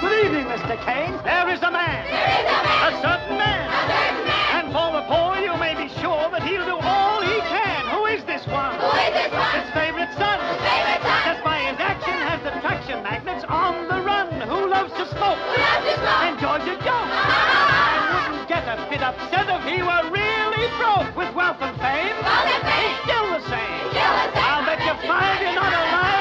[0.00, 0.80] Good evening, Mr.
[0.80, 1.12] Kane.
[1.28, 2.08] There is a man.
[2.08, 2.88] There is a man.
[2.88, 3.68] A certain man.
[3.68, 4.56] A certain man.
[4.56, 7.84] And for the poor, you may be sure that he'll do all he can.
[7.92, 8.80] Who is this one?
[8.80, 9.52] Who is this one?
[9.60, 10.40] His favorite son.
[10.40, 11.20] His favorite son.
[11.28, 14.32] Just by his action has the traction magnets on the run.
[14.48, 15.36] Who loves to smoke?
[15.36, 16.24] Who loves to smoke?
[16.24, 17.12] And Georgia Jones.
[17.12, 17.92] Ah.
[17.92, 22.16] And wouldn't get a bit upset if he were really broke with wealth and fame.
[22.24, 22.88] Wealth and fame.
[22.88, 23.84] He's still the same.
[23.92, 24.48] Still the same.
[24.48, 26.19] I'll bet you five you're not alive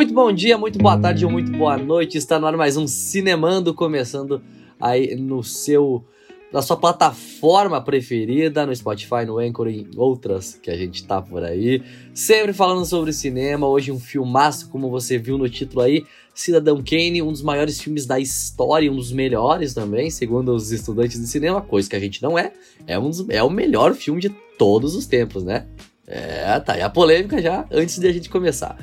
[0.00, 2.16] Muito bom dia, muito boa tarde ou muito boa noite.
[2.16, 4.40] Está no ar mais um Cinemando começando
[4.80, 6.04] aí no seu
[6.52, 11.44] na sua plataforma preferida, no Spotify, no Anchor e outras que a gente tá por
[11.44, 11.82] aí.
[12.12, 13.68] Sempre falando sobre cinema.
[13.68, 18.04] Hoje um filmaço, como você viu no título aí, Cidadão Kane, um dos maiores filmes
[18.04, 22.22] da história, um dos melhores também, segundo os estudantes de cinema, coisa que a gente
[22.22, 22.52] não é.
[22.86, 25.66] É, um dos, é o melhor filme de todos os tempos, né?
[26.06, 28.76] É, tá aí a polêmica já antes de a gente começar.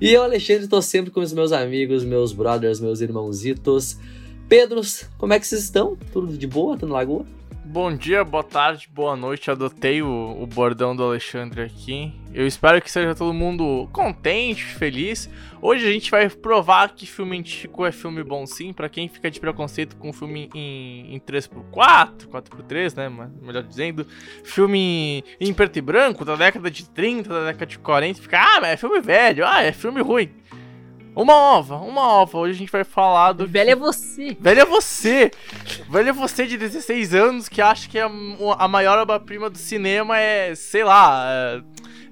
[0.00, 3.96] E eu, Alexandre, tô sempre com os meus amigos, meus brothers, meus irmãozitos.
[4.48, 5.96] Pedros, como é que vocês estão?
[6.12, 6.76] Tudo de boa?
[6.76, 7.24] Tudo na lagoa?
[7.64, 9.50] Bom dia, boa tarde, boa noite.
[9.50, 12.12] Adotei o, o bordão do Alexandre aqui.
[12.34, 15.30] Eu espero que seja todo mundo contente, feliz.
[15.60, 19.30] Hoje a gente vai provar que filme antigo é filme bom sim, pra quem fica
[19.30, 24.06] de preconceito com filme em, em 3x4, 4x3, né, melhor dizendo.
[24.44, 28.60] Filme em preto e branco, da década de 30, da década de 40, fica, ah,
[28.60, 30.30] mas é filme velho, ah, é filme ruim.
[31.14, 32.38] Uma ova, uma ova.
[32.38, 33.46] Hoje a gente vai falar do.
[33.46, 34.36] Velho é você.
[34.40, 35.30] Velho é você!
[35.90, 38.10] Velho é você de 16 anos que acha que a,
[38.58, 41.62] a maior obra-prima do cinema é, sei lá, é,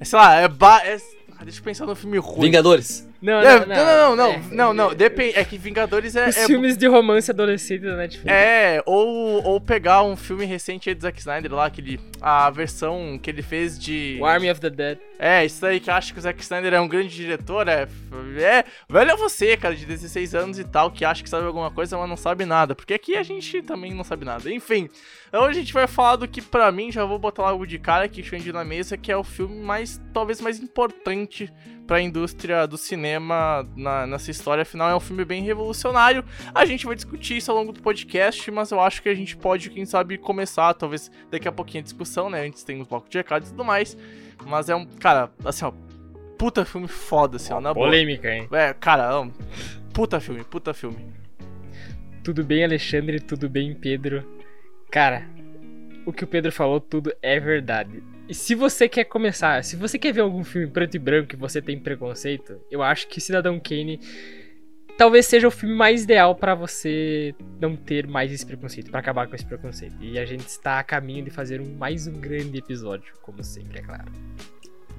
[0.00, 0.98] é, sei lá, é, ba- é-
[1.38, 2.42] ah, Deixa eu pensar no filme ruim.
[2.42, 3.08] Vingadores.
[3.20, 5.39] Não, É, não, não, não, não, É, não, não, depende.
[5.39, 6.28] É que Vingadores é.
[6.28, 8.33] Os é- filmes de romance adolescente da Netflix.
[8.33, 13.18] É, ou, ou pegar um filme recente aí do Zack Snyder lá, aquele, a versão
[13.22, 14.18] que ele fez de.
[14.20, 14.98] O Army of the Dead.
[15.18, 17.86] É, isso aí que acha que o Zack Snyder é um grande diretor, é.
[18.39, 21.70] É, velho é você, cara, de 16 anos e tal, que acha que sabe alguma
[21.70, 22.74] coisa, mas não sabe nada.
[22.74, 24.50] Porque aqui a gente também não sabe nada.
[24.50, 24.89] Enfim,
[25.39, 28.05] hoje a gente vai falar do que pra mim, já vou botar logo de cara
[28.05, 31.52] aqui, Xande na mesa, que é o filme mais, talvez mais importante
[31.86, 34.63] pra indústria do cinema na, nessa história.
[34.63, 36.24] Afinal, é um filme bem revolucionário.
[36.55, 39.36] A gente vai discutir isso ao longo do podcast, mas eu acho que a gente
[39.36, 42.46] pode, quem sabe, começar, talvez daqui a pouquinho a discussão, né?
[42.46, 43.96] Antes tem os blocos de recados e tudo mais.
[44.46, 45.73] Mas é um, cara, assim, ó,
[46.39, 47.86] puta filme foda, assim, ó, na boa.
[47.86, 48.48] Polêmica, hein?
[48.52, 49.29] É, cara, ó,
[49.92, 51.13] puta filme, puta filme.
[52.23, 53.19] Tudo bem, Alexandre?
[53.19, 54.39] Tudo bem, Pedro?
[54.90, 55.27] Cara,
[56.05, 58.02] o que o Pedro falou, tudo é verdade.
[58.28, 61.36] E se você quer começar, se você quer ver algum filme preto e branco e
[61.36, 64.01] você tem preconceito, eu acho que Cidadão Kane
[64.96, 69.27] talvez seja o filme mais ideal pra você não ter mais esse preconceito, pra acabar
[69.27, 69.96] com esse preconceito.
[70.01, 73.78] E a gente está a caminho de fazer um, mais um grande episódio, como sempre,
[73.80, 74.12] é claro.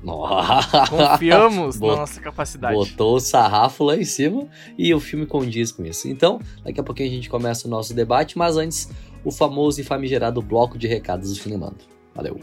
[0.04, 0.88] Nossa.
[0.90, 2.74] Confiamos na Bot- nossa capacidade.
[2.74, 6.08] Botou o sarrafo lá em cima e o filme condiz com isso.
[6.10, 8.90] Então, daqui a pouquinho a gente começa o nosso debate, mas antes,
[9.24, 11.84] o famoso e famigerado bloco de recados do Cinemando.
[12.14, 12.40] Valeu.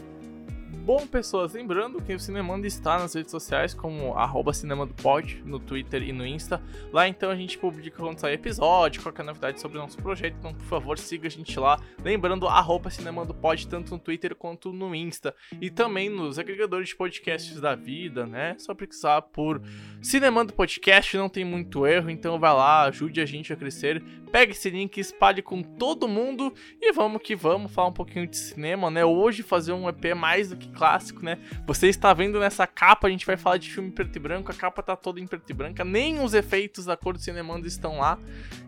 [0.89, 6.01] Bom, pessoas, lembrando que o Cinemando está nas redes sociais como arroba cinemandopod, no Twitter
[6.01, 6.59] e no Insta.
[6.91, 10.51] Lá então a gente publica quando sai episódio, qualquer novidade sobre o nosso projeto, então
[10.51, 11.79] por favor siga a gente lá.
[12.03, 15.35] Lembrando, arroba cinemandopod tanto no Twitter quanto no Insta.
[15.61, 18.55] E também nos agregadores de podcasts da vida, né?
[18.57, 19.61] Só precisar por
[20.01, 24.03] Cinemando Podcast, não tem muito erro, então vai lá, ajude a gente a crescer.
[24.31, 28.37] Pega esse link, espalhe com todo mundo e vamos que vamos falar um pouquinho de
[28.37, 29.03] cinema, né?
[29.03, 31.39] Hoje fazer um EP mais do que clássico, né?
[31.65, 34.53] Você está vendo nessa capa, a gente vai falar de filme preto e branco, a
[34.53, 37.97] capa tá toda em preto e branca, nem os efeitos da cor do Cinemando estão
[37.97, 38.19] lá.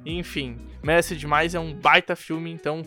[0.03, 2.81] Enfim, merece demais, é um baita filme, então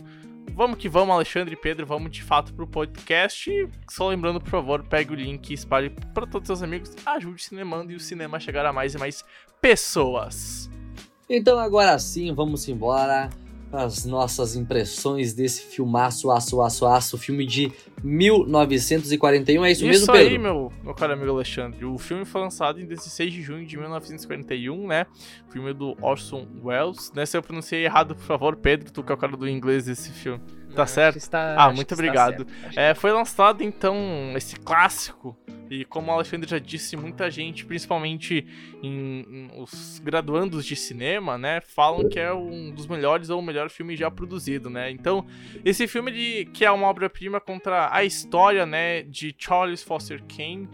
[0.51, 3.49] vamos que vamos, Alexandre e Pedro, vamos de fato pro podcast.
[3.49, 7.35] E só lembrando, por favor, pegue o link espalhe para todos os seus amigos, ajude
[7.35, 9.23] o Cinemando e o cinema a chegar a mais e mais
[9.61, 10.69] pessoas.
[11.29, 13.29] Então agora sim, vamos embora
[13.71, 17.71] as nossas impressões desse filmaço, aço, aço, aço, filme de
[18.03, 19.65] 1941.
[19.65, 20.41] É isso, mesmo, aí, Pedro?
[20.41, 21.83] meu, meu caro amigo Alexandre.
[21.83, 25.05] O filme foi lançado em 16 de junho de 1941, né?
[25.51, 27.11] Filme do Orson Welles.
[27.13, 27.25] Né?
[27.25, 30.11] Se eu pronunciei errado, por favor, Pedro, tu que é o cara do inglês desse
[30.11, 30.41] filme.
[30.75, 31.17] Tá Acho certo?
[31.17, 32.45] está- Ah, muito obrigado.
[32.67, 33.95] Acho É, foi lançado então
[34.35, 35.37] esse clássico
[35.67, 38.45] E como o Alexandre já disse, muita gente, principalmente
[38.83, 43.41] em, em os graduandos de cinema, né, falam que é um dos melhores ou o
[43.43, 44.91] melhor filme já produzido, né?
[44.91, 45.25] Então,
[45.63, 50.69] esse filme de, que é uma obra-prima contra a história, né, de Charles Foster Kane,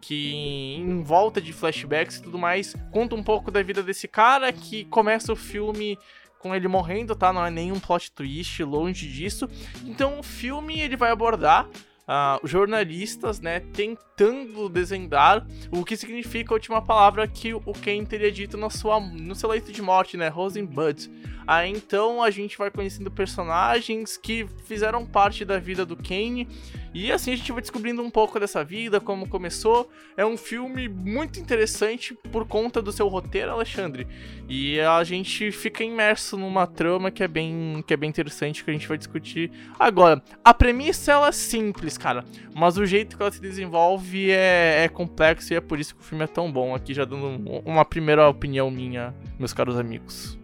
[0.00, 4.52] que em volta de flashbacks e tudo mais, conta um pouco da vida desse cara
[4.52, 5.96] que começa o filme
[6.42, 7.32] com ele morrendo, tá?
[7.32, 9.48] Não é nenhum plot twist, longe disso.
[9.86, 11.68] Então o filme ele vai abordar
[12.02, 18.32] uh, jornalistas, né, tentando desvendar o que significa a última palavra que o Ken teria
[18.32, 21.10] dito na sua, no seu leito de morte, né, Rosenbud.
[21.46, 26.48] Aí então a gente vai conhecendo personagens que fizeram parte da vida do Kane
[26.94, 29.90] e assim a gente vai descobrindo um pouco dessa vida, como começou.
[30.16, 34.06] É um filme muito interessante por conta do seu roteiro, Alexandre.
[34.48, 38.70] E a gente fica imerso numa trama que é bem, que é bem interessante que
[38.70, 40.22] a gente vai discutir agora.
[40.44, 42.24] A premissa ela é simples, cara,
[42.54, 46.02] mas o jeito que ela se desenvolve é, é complexo e é por isso que
[46.02, 46.74] o filme é tão bom.
[46.74, 50.41] Aqui já dando uma primeira opinião minha, meus caros amigos.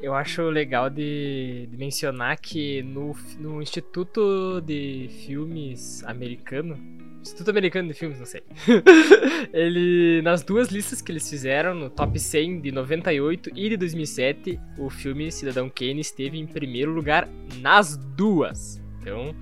[0.00, 6.78] Eu acho legal de, de mencionar que no, no Instituto de Filmes Americano,
[7.20, 8.42] Instituto Americano de Filmes, não sei.
[9.52, 14.60] ele nas duas listas que eles fizeram, no top 100 de 98 e de 2007,
[14.78, 17.28] o filme Cidadão Kane esteve em primeiro lugar
[17.60, 18.80] nas duas.
[19.00, 19.34] Então,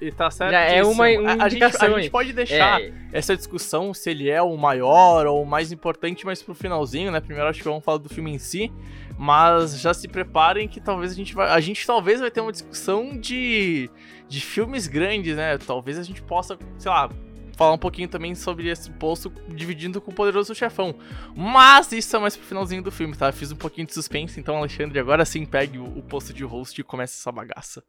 [0.00, 0.52] e tá certo.
[0.52, 2.92] Já é uma, uma a, gente, a gente pode deixar é...
[3.12, 7.20] essa discussão se ele é o maior ou o mais importante, mas pro finalzinho, né?
[7.20, 8.72] Primeiro acho que vamos falar do filme em si.
[9.18, 11.50] Mas já se preparem que talvez a gente vai.
[11.50, 13.90] A gente talvez vai ter uma discussão de,
[14.28, 15.58] de filmes grandes, né?
[15.58, 17.10] Talvez a gente possa, sei lá,
[17.56, 20.94] falar um pouquinho também sobre esse posto dividindo com o Poderoso Chefão.
[21.34, 23.32] Mas isso é mais pro finalzinho do filme, tá?
[23.32, 26.80] Fiz um pouquinho de suspense, então, Alexandre, agora sim pegue o, o posto de host
[26.80, 27.82] e comece essa bagaça.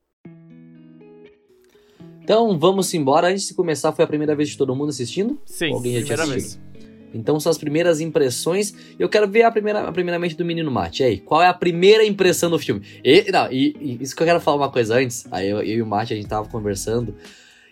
[2.23, 3.27] Então vamos embora.
[3.27, 5.39] Antes de começar, foi a primeira vez de todo mundo assistindo?
[5.45, 6.59] Sim, alguém já primeira tinha vez.
[7.13, 8.73] Então são as primeiras impressões.
[8.97, 11.03] Eu quero ver a primeira, a primeiramente do menino Mate.
[11.03, 12.81] E aí, qual é a primeira impressão do filme?
[13.03, 15.25] E, não, e, e isso que eu quero falar uma coisa antes.
[15.31, 17.15] Aí eu, eu e o Mate a gente tava conversando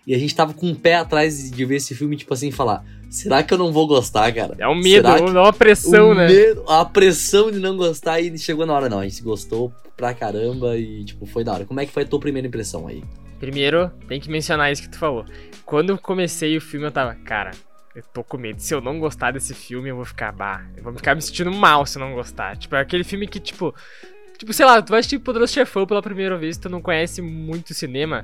[0.07, 2.83] e a gente tava com um pé atrás de ver esse filme, tipo assim, falar.
[3.09, 4.55] Será que eu não vou gostar, cara?
[4.57, 6.27] É um medo, é uma pressão, né?
[6.27, 8.99] Medo, a pressão de não gostar e chegou na hora, não.
[8.99, 11.65] A gente gostou pra caramba e, tipo, foi da hora.
[11.65, 13.03] Como é que foi a tua primeira impressão aí?
[13.39, 15.25] Primeiro, tem que mencionar isso que tu falou.
[15.65, 17.51] Quando eu comecei o filme, eu tava, cara,
[17.97, 18.59] eu tô com medo.
[18.59, 21.51] Se eu não gostar desse filme, eu vou ficar, bah, eu vou ficar me sentindo
[21.51, 22.55] mal se eu não gostar.
[22.55, 23.73] Tipo, é aquele filme que, tipo,
[24.37, 27.73] tipo, sei lá, tu vai assistir Poderoso Chefão pela primeira vez, tu não conhece muito
[27.73, 28.23] cinema.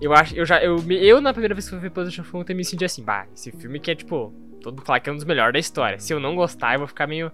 [0.00, 2.56] Eu acho, eu já, eu, eu na primeira vez que eu vi Poderoso Chefão, eu
[2.56, 5.24] me senti assim, bah, esse filme que é, tipo, todo mundo que é um dos
[5.24, 6.00] melhores da história.
[6.00, 7.30] Se eu não gostar, eu vou ficar meio.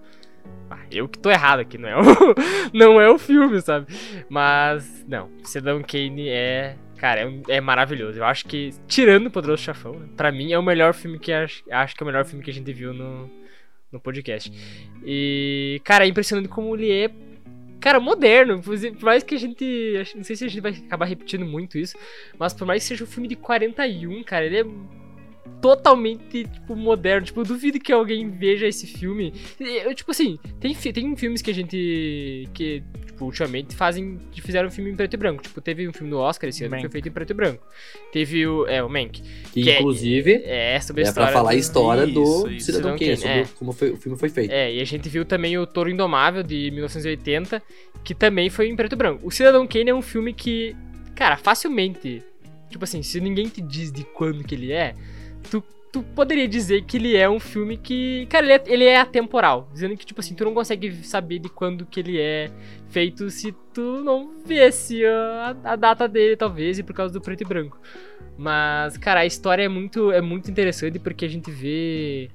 [0.69, 2.03] Ah, eu que tô errado aqui, não é o,
[2.71, 3.87] não é o filme, sabe?
[4.29, 8.19] Mas, não, Cidadão Kane é Cara, é, é, maravilhoso.
[8.19, 11.31] Eu acho que, tirando o Poderoso Chafão, né, pra mim é o melhor filme que
[11.31, 13.31] acho, acho que é o melhor filme que a gente viu no,
[13.89, 14.51] no podcast.
[15.05, 17.09] E, cara, é impressionante como ele é,
[17.79, 18.61] cara, moderno.
[18.61, 20.03] Por mais que a gente.
[20.13, 21.97] Não sei se a gente vai acabar repetindo muito isso,
[22.37, 24.65] mas por mais que seja um filme de 41, cara, ele é
[25.61, 27.25] totalmente, tipo, moderno.
[27.25, 29.33] Tipo, eu duvido que alguém veja esse filme.
[29.57, 32.49] Eu, tipo assim, tem, tem filmes que a gente.
[32.53, 32.83] que,
[33.19, 34.19] tipo, ultimamente fazem.
[34.33, 35.43] fizeram um filme em preto e branco.
[35.43, 36.81] Tipo, teve um filme do Oscar esse ano Mank.
[36.81, 37.63] que foi feito em preto e branco.
[38.11, 38.65] Teve o.
[38.65, 39.21] É, o Mank.
[39.51, 40.31] Que, que é, inclusive.
[40.45, 41.31] É, é, sobre a é história.
[41.31, 43.45] pra falar do, a história isso, do isso, Cidadão Kane, sobre é.
[43.55, 44.51] como foi, o filme foi feito.
[44.51, 47.61] É, e a gente viu também o Toro Indomável de 1980,
[48.03, 49.27] que também foi em preto e branco.
[49.27, 50.75] O Cidadão Kane é um filme que,
[51.13, 52.23] cara, facilmente.
[52.69, 54.93] Tipo assim, se ninguém te diz de quando que ele é,
[55.49, 58.27] tu tu poderia dizer que ele é um filme que.
[58.29, 59.69] Cara, ele é, ele é atemporal.
[59.73, 62.51] Dizendo que, tipo assim, tu não consegue saber de quando que ele é
[62.89, 67.41] feito se tu não visse a, a data dele, talvez, e por causa do preto
[67.41, 67.79] e branco.
[68.37, 72.29] Mas, cara, a história é muito, é muito interessante porque a gente vê.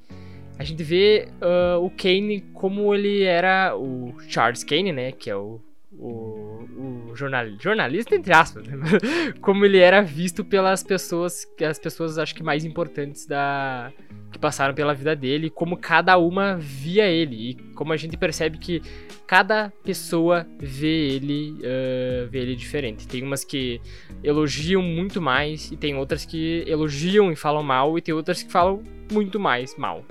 [0.56, 5.11] A gente vê uh, o Kane como ele era o Charles Kane, né?
[5.11, 5.61] Que é o
[5.98, 8.76] o, o jornal, jornalista, entre aspas, né?
[9.40, 13.92] como ele era visto pelas pessoas, as pessoas acho que mais importantes da
[14.34, 18.58] que passaram pela vida dele, como cada uma via ele e como a gente percebe
[18.58, 18.82] que
[19.28, 23.06] cada pessoa vê ele, uh, vê ele diferente.
[23.06, 23.80] Tem umas que
[24.24, 28.50] elogiam muito mais e tem outras que elogiam e falam mal e tem outras que
[28.50, 28.82] falam
[29.12, 30.04] muito mais mal.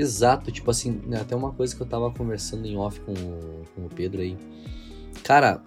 [0.00, 3.84] Exato, tipo assim, né, até uma coisa que eu tava conversando em off com, com
[3.84, 4.34] o Pedro aí.
[5.22, 5.62] Cara,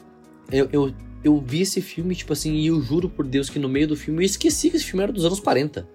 [0.51, 0.91] eu, eu,
[1.23, 3.95] eu vi esse filme, tipo assim, e eu juro por Deus que no meio do
[3.95, 5.87] filme eu esqueci que esse filme era dos anos 40.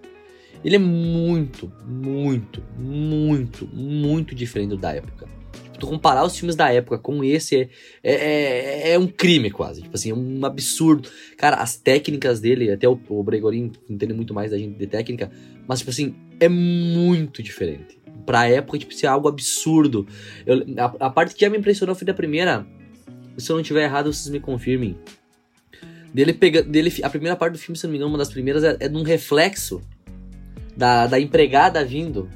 [0.64, 5.26] Ele é muito, muito, muito, muito diferente da época.
[5.64, 7.68] Tipo, tu comparar os filmes da época com esse é,
[8.04, 9.82] é, é, é um crime quase.
[9.82, 11.08] Tipo assim, é um absurdo.
[11.36, 15.28] Cara, as técnicas dele, até o, o Bregorin entende muito mais da gente de técnica,
[15.66, 17.97] mas, tipo assim, é muito diferente.
[18.26, 20.06] Pra época, tipo, isso é algo absurdo.
[20.44, 22.66] Eu, a, a parte que já me impressionou foi da primeira.
[23.38, 24.96] Se eu não tiver errado, vocês me confirmem.
[26.12, 28.64] Dele pega, dele, a primeira parte do filme, se não me engano, uma das primeiras,
[28.64, 29.80] é, é num reflexo
[30.76, 32.28] da, da empregada vindo.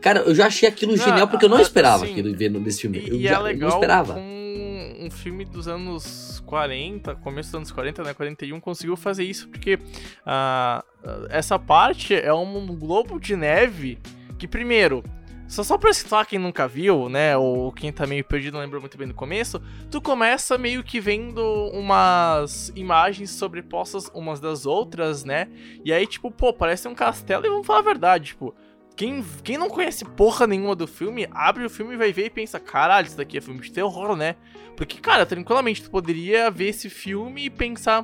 [0.00, 2.60] Cara, eu já achei aquilo Não, genial porque eu não a- esperava assim, aquilo vendo
[2.60, 2.98] nesse filme.
[2.98, 4.14] E, eu e já é eu legal não esperava.
[4.14, 8.14] com um filme dos anos 40, começo dos anos 40, né?
[8.14, 9.78] 41, conseguiu fazer isso porque
[10.24, 10.84] ah,
[11.28, 13.98] essa parte é um globo de neve
[14.38, 15.02] que, primeiro,
[15.48, 17.36] só, só pra citar quem nunca viu, né?
[17.36, 19.62] Ou quem tá meio perdido, não lembra muito bem do começo.
[19.90, 21.40] Tu começa meio que vendo
[21.72, 25.48] umas imagens sobrepostas umas das outras, né?
[25.84, 28.54] E aí, tipo, pô, parece um castelo e vamos falar a verdade, tipo.
[28.96, 32.30] Quem, quem não conhece porra nenhuma do filme, abre o filme e vai ver e
[32.30, 34.36] pensa, caralho, isso daqui é filme de terror, né?
[34.74, 38.02] Porque, cara, tranquilamente, tu poderia ver esse filme e pensar,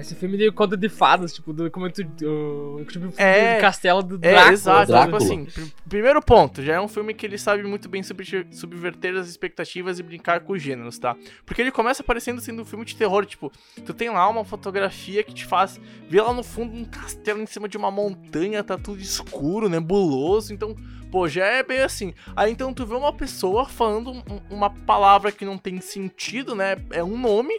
[0.00, 4.02] Esse filme de conta de fadas, tipo, do, como tu, o, tipo, É, do castelo
[4.02, 4.52] do É, Drácula.
[4.52, 4.92] exato.
[4.92, 5.04] sabe?
[5.04, 8.46] Tipo assim, pr- primeiro ponto, já é um filme que ele sabe muito bem subver-
[8.52, 11.16] subverter as expectativas e brincar com os gêneros, tá?
[11.44, 13.50] Porque ele começa aparecendo sendo um filme de terror, tipo,
[13.84, 17.46] tu tem lá uma fotografia que te faz ver lá no fundo um castelo em
[17.46, 20.76] cima de uma montanha, tá tudo escuro, nebuloso, então,
[21.10, 22.14] pô, já é bem assim.
[22.36, 26.76] Aí então tu vê uma pessoa falando um- uma palavra que não tem sentido, né?
[26.90, 27.54] É um nome.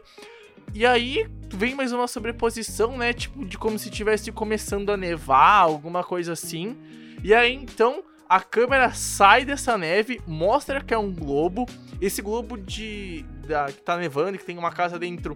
[0.74, 3.12] E aí vem mais uma sobreposição, né?
[3.14, 6.78] Tipo, de como se tivesse começando a nevar, alguma coisa assim.
[7.24, 11.66] E aí então a câmera sai dessa neve, mostra que é um globo.
[12.00, 15.36] Esse globo de da, que tá nevando, que tem uma casa dentro,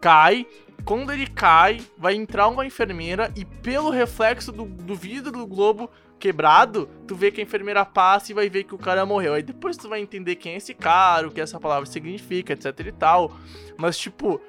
[0.00, 0.46] cai.
[0.82, 5.90] Quando ele cai, vai entrar uma enfermeira e pelo reflexo do, do vidro do globo
[6.18, 9.34] quebrado, tu vê que a enfermeira passa e vai ver que o cara morreu.
[9.34, 12.66] Aí depois tu vai entender quem é esse cara, o que essa palavra significa, etc
[12.86, 13.36] e tal.
[13.76, 14.40] Mas tipo,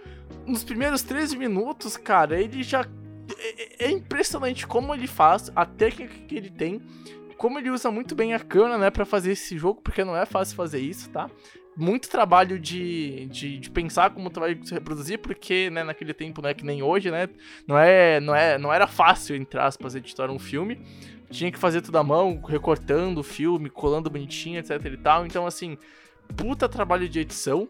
[0.45, 2.85] nos primeiros 13 minutos, cara, ele já.
[3.37, 6.81] É, é impressionante como ele faz, a técnica que ele tem,
[7.37, 10.25] como ele usa muito bem a câmera, né, pra fazer esse jogo, porque não é
[10.25, 11.29] fácil fazer isso, tá?
[11.75, 16.41] Muito trabalho de, de, de pensar como tu vai se reproduzir, porque, né, naquele tempo
[16.41, 17.29] não é que nem hoje, né?
[17.65, 20.81] Não, é, não, é, não era fácil, entre aspas, editar um filme.
[21.31, 25.25] Tinha que fazer tudo à mão, recortando o filme, colando bonitinho, etc e tal.
[25.25, 25.77] Então, assim,
[26.35, 27.67] puta trabalho de edição.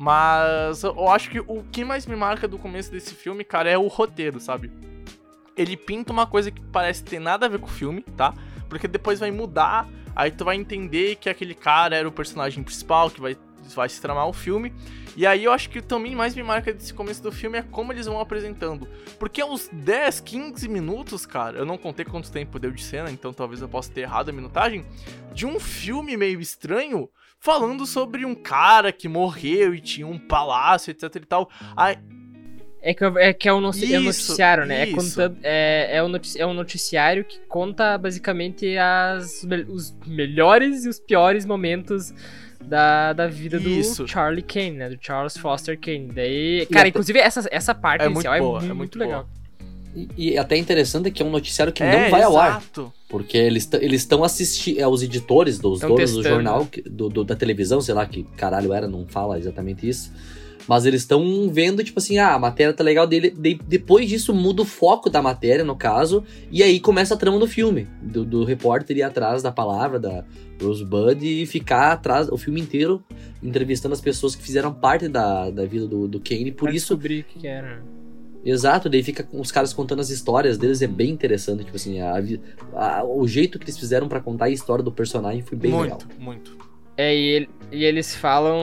[0.00, 3.76] Mas eu acho que o que mais me marca do começo desse filme, cara, é
[3.76, 4.70] o roteiro, sabe?
[5.56, 8.32] Ele pinta uma coisa que parece ter nada a ver com o filme, tá?
[8.68, 13.10] Porque depois vai mudar, aí tu vai entender que aquele cara era o personagem principal,
[13.10, 13.36] que vai,
[13.74, 14.72] vai se tramar o filme.
[15.16, 17.92] E aí eu acho que também mais me marca desse começo do filme é como
[17.92, 18.86] eles vão apresentando.
[19.18, 23.32] Porque aos 10, 15 minutos, cara, eu não contei quanto tempo deu de cena, então
[23.32, 24.86] talvez eu possa ter errado a minutagem,
[25.34, 30.90] de um filme meio estranho, falando sobre um cara que morreu e tinha um palácio,
[30.90, 31.48] etc e tal.
[31.76, 31.96] Aí,
[32.80, 34.82] É que, é que é um, noci- é um Isso, noticiário, né?
[34.82, 34.96] É, isso.
[34.96, 40.88] contando, é, é, um notici- é um noticiário que conta basicamente as, os melhores e
[40.88, 42.12] os piores momentos
[42.64, 44.06] da, da vida do Isso.
[44.06, 44.88] Charlie Kane, né?
[44.90, 46.08] Do Charles Foster Kane.
[46.14, 49.28] Daí, cara, inclusive essa, essa parte É inicial muito é, boa, muito, é muito legal.
[49.94, 52.58] E, e até interessante que é um noticiário que é, não vai ao ar.
[52.60, 52.92] exato.
[53.08, 54.78] Porque eles eles estão assistindo.
[54.80, 56.34] É, os editores, dos Tão donos do testando.
[56.36, 60.12] jornal, que- do, do- da televisão, sei lá que caralho era, não fala exatamente isso.
[60.68, 63.30] Mas eles estão vendo, tipo assim, ah, a matéria tá legal dele.
[63.30, 67.38] de- depois disso muda o foco da matéria, no caso, e aí começa a trama
[67.38, 67.88] do filme.
[68.02, 70.22] Do, do repórter ir atrás da palavra da
[70.62, 73.02] Rosebud e ficar atrás o filme inteiro
[73.42, 76.52] entrevistando as pessoas que fizeram parte da, da vida do, do Kane.
[76.52, 77.82] Por Pra isso, descobrir o que era.
[78.44, 82.00] Exato, daí fica com os caras contando as histórias deles, é bem interessante, tipo assim,
[82.00, 82.14] a
[82.74, 85.82] a- o jeito que eles fizeram pra contar a história do personagem foi bem muito,
[86.06, 86.18] legal.
[86.18, 86.56] muito.
[86.96, 88.58] É, e, ele- e eles falam.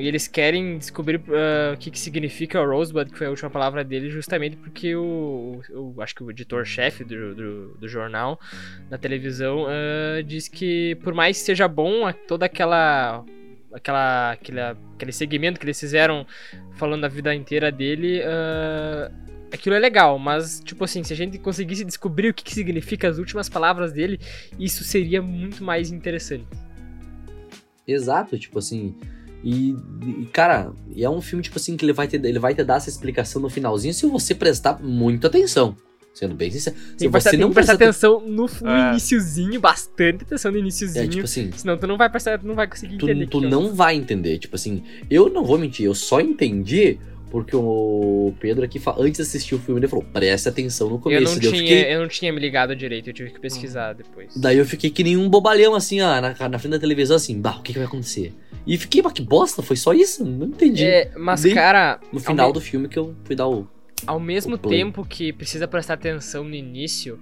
[0.00, 3.50] E eles querem descobrir ah, o que, que significa o Rosebud, que foi a última
[3.50, 5.60] palavra dele, justamente porque o.
[5.74, 8.38] o- o- acho que o editor-chefe do, do, do jornal,
[8.88, 13.24] na televisão, ah, diz que por mais que seja bom a- toda aquela.
[13.72, 16.26] Aquela, aquele, aquele segmento que eles fizeram
[16.72, 19.10] falando a vida inteira dele, ah,
[19.52, 23.08] aquilo é legal, mas, tipo assim, se a gente conseguisse descobrir o que, que significa
[23.08, 24.18] as últimas palavras dele,
[24.58, 26.46] isso seria muito mais interessante.
[27.86, 28.94] Exato, tipo assim.
[29.42, 29.74] E,
[30.20, 32.76] e, cara, é um filme, tipo assim, que ele vai, te, ele vai te dar
[32.76, 35.76] essa explicação no finalzinho se você prestar muita atenção.
[36.12, 36.76] Sendo bem sincero.
[36.76, 38.90] Se Tem que prestar, você tem não que prestar atenção no, no É.
[38.90, 41.08] iniciozinho, bastante atenção no É, iniciozinho.
[41.08, 43.26] tipo assim, Senão tu não vai prestar, não vai conseguir tu, entender.
[43.28, 44.38] tu é não vai entender.
[44.38, 46.98] Tipo assim, eu não vou mentir, eu só entendi
[47.30, 50.98] Porque o Pedro aqui, antes de assistir o filme, ele falou, preste atenção no Eu
[50.98, 51.22] começo.
[51.26, 53.92] não, Daí eu tinha, fiquei- eu não tinha me ligado direito, eu tive que pesquisar
[53.92, 54.34] depois.
[54.36, 57.40] Daí eu fiquei que nem um bobalhão, assim, ó, na, na frente da televisão, assim,
[57.40, 58.34] bah, o que, que vai acontecer?
[58.66, 60.24] E fiquei, mas que bosta, foi só isso?
[60.24, 60.84] Não entendi.
[60.84, 63.68] É, mas, cara, no final me- do filme que eu fui dar o.
[64.06, 67.18] ao mesmo tempo que precisa prestar atenção no início,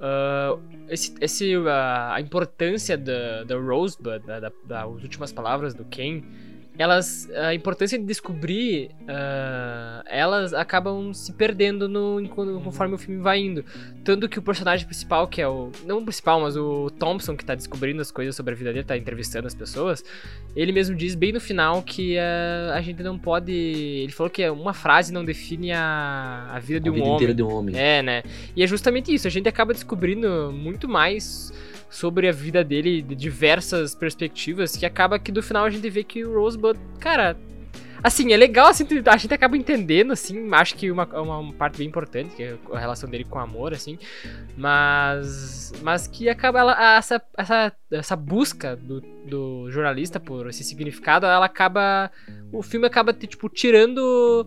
[0.00, 0.56] ah,
[0.88, 6.22] esse, esse, ah, a importância da, da Rosebud, da, da- das últimas palavras do Ken,
[6.78, 13.20] elas, a importância de descobrir, ah, elas acabam se perdendo no, enquanto- conforme o filme
[13.22, 13.64] vai indo.
[14.02, 15.70] Tanto que o personagem principal, que é o.
[15.84, 18.84] Não o principal, mas o Thompson, que tá descobrindo as coisas sobre a vida dele,
[18.84, 20.02] tá entrevistando as pessoas,
[20.56, 23.52] ele mesmo diz bem no final que ah, a gente não pode.
[23.52, 27.14] Ele falou que uma frase não define a, a vida de a um vida homem.
[27.16, 27.76] inteira de um homem.
[27.78, 28.22] É, né?
[28.56, 31.52] E é justamente isso, a gente acaba descobrindo muito mais
[31.92, 36.02] sobre a vida dele de diversas perspectivas, que acaba que no final a gente vê
[36.02, 37.36] que o Rosebud, cara,
[38.02, 41.76] assim, é legal, assim, a gente acaba entendendo, assim, acho que uma, uma, uma parte
[41.78, 43.98] bem importante, que é a relação dele com o amor, assim,
[44.56, 51.26] mas, mas que acaba, ela, essa, essa, essa busca do, do jornalista por esse significado,
[51.26, 52.10] ela acaba,
[52.50, 54.46] o filme acaba, tipo, tirando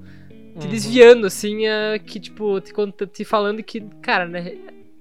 [0.57, 0.69] te Uhum.
[0.71, 2.71] desviando, assim, a- que, tipo, te,
[3.07, 4.53] te falando que, cara, né,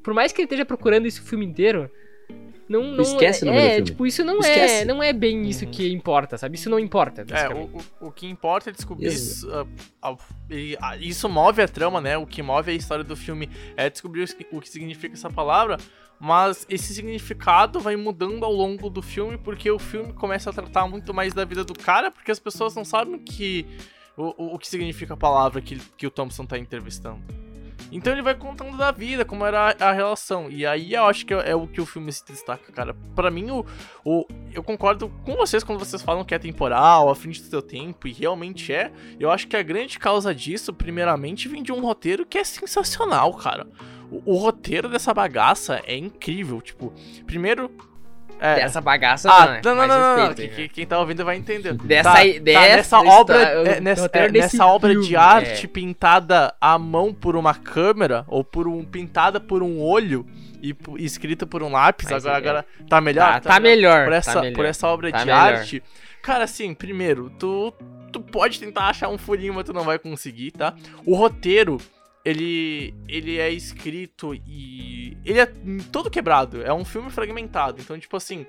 [0.03, 1.89] por mais que ele esteja procurando isso o filme inteiro,
[2.69, 3.85] não, não Esquece o é, nome do é, filme.
[3.91, 4.75] tipo, isso não Esquece.
[4.75, 5.71] é, não é bem isso Uhum.
[5.71, 6.57] que importa, sabe?
[6.57, 7.65] Isso não importa, É, o,
[8.01, 9.07] o, o que importa é descobrir.
[9.09, 9.49] Isso,
[10.03, 10.17] ah,
[10.51, 12.17] e, ah, isso move a trama, né?
[12.17, 15.31] O que move a história do filme é descobrir o, que- o que significa essa
[15.31, 15.77] palavra.
[16.21, 20.87] Mas esse significado vai mudando ao longo do filme, porque o filme começa a tratar
[20.87, 23.67] muito mais da vida do cara, porque as pessoas não sabem que,
[24.17, 27.21] o, o, o que significa a palavra que, que o Thompson tá entrevistando.
[27.91, 30.51] Então ele vai contando da vida, como era a, a relação.
[30.51, 32.95] E aí eu acho que é, é o que o filme se destaca, cara.
[33.15, 33.65] Pra mim, o,
[34.05, 37.63] o, eu concordo com vocês quando vocês falam que é temporal, à frente do seu
[37.63, 38.91] tempo, e realmente é.
[39.19, 43.33] Eu acho que a grande causa disso, primeiramente, vem de um roteiro que é sensacional,
[43.35, 43.67] cara.
[44.11, 46.61] O, o roteiro dessa bagaça é incrível.
[46.61, 46.93] Tipo,
[47.27, 47.71] primeiro.
[48.41, 49.61] É, Dessa bagaça, ah, né?
[49.65, 50.27] não, não, Mais não, não, não.
[50.29, 50.69] respeito, Que- né?
[50.69, 51.73] que- Quem tá ouvindo vai entender.
[51.75, 55.17] Dessa Tá, aí- tá, dessa nessa obra, é, nessa, é, desse nessa obra filme, de
[55.17, 55.69] arte é.
[55.69, 60.27] pintada à mão por uma câmera ou por um pintada por um olho
[60.63, 62.09] e, e escrita por um lápis.
[62.11, 63.41] Mas agora, é- agora tá melhor.
[63.41, 64.55] Tá, tá melhor, por tá essa, melhor.
[64.57, 65.39] por essa obra Tá de melhor.
[65.55, 65.83] arte.
[66.21, 67.73] Cara, assim, primeiro, tu,
[68.13, 70.75] tu pode tentar achar um furinho, mas tu não vai conseguir, tá?
[71.07, 71.79] O roteiro,
[72.25, 75.17] ele, ele é escrito e.
[75.25, 75.47] Ele é
[75.93, 76.63] todo quebrado.
[76.63, 77.81] É um filme fragmentado.
[77.81, 78.47] Então, tipo assim,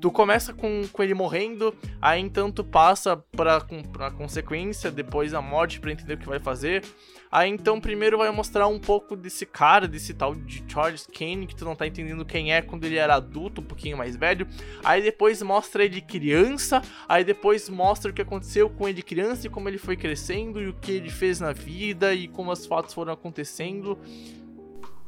[0.00, 5.34] tu começa com, com ele morrendo, aí então tu passa pra, com- pra consequência, depois
[5.34, 6.82] a morte pra entender o que vai fazer.
[7.30, 11.54] Aí então primeiro vai mostrar um pouco desse cara, desse tal de Charles Kane, que
[11.54, 14.46] tu não tá entendendo quem é quando ele era adulto, um pouquinho mais velho.
[14.82, 19.50] Aí depois mostra ele criança, aí depois mostra o que aconteceu com ele criança e
[19.50, 22.94] como ele foi crescendo e o que ele fez na vida e como as fatos
[22.94, 23.98] foram acontecendo.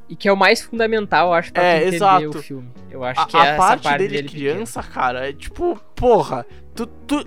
[0.09, 2.29] E que é o mais fundamental, eu acho, pra É, entender exato.
[2.39, 2.69] o filme.
[2.91, 5.81] Eu acho A, que é a essa parte, parte dele, dele criança, cara, é tipo,
[5.95, 7.25] porra, tu, tu,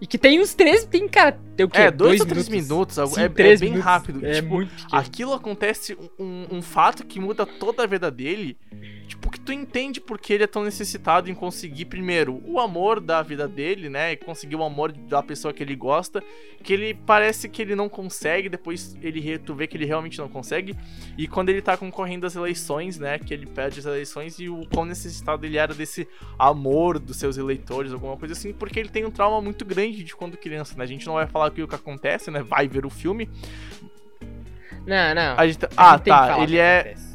[0.00, 1.78] E que tem uns três, tem, cara, tem o quê?
[1.80, 3.84] é, dois, ou três minutos, Sim, é, é três bem minutos.
[3.90, 4.24] rápido.
[4.26, 4.88] É tipo, muito pequeno.
[5.00, 8.56] aquilo acontece um, um- fato que muda toda a vida dele.
[9.08, 13.22] Tipo, que tu entende porque ele é tão necessitado em conseguir, primeiro, o amor da
[13.22, 14.12] vida dele, né?
[14.12, 16.22] E conseguir o amor da pessoa que ele gosta.
[16.62, 20.28] Que ele parece que ele não consegue, depois ele tu vê que ele realmente não
[20.28, 20.74] consegue.
[21.16, 23.16] E quando ele tá concorrendo às eleições, né?
[23.18, 27.36] Que ele perde as eleições e o quão necessitado ele era desse amor dos seus
[27.36, 30.82] eleitores, alguma coisa assim, porque ele tem um trauma muito grande de quando criança, né?
[30.82, 32.42] A gente não vai falar aqui o que acontece, né?
[32.42, 33.28] Vai ver o filme.
[34.86, 35.34] Não, não.
[35.36, 36.26] A gente, A ah, gente tá.
[36.28, 36.78] falar Ele é.
[36.80, 37.06] acontece.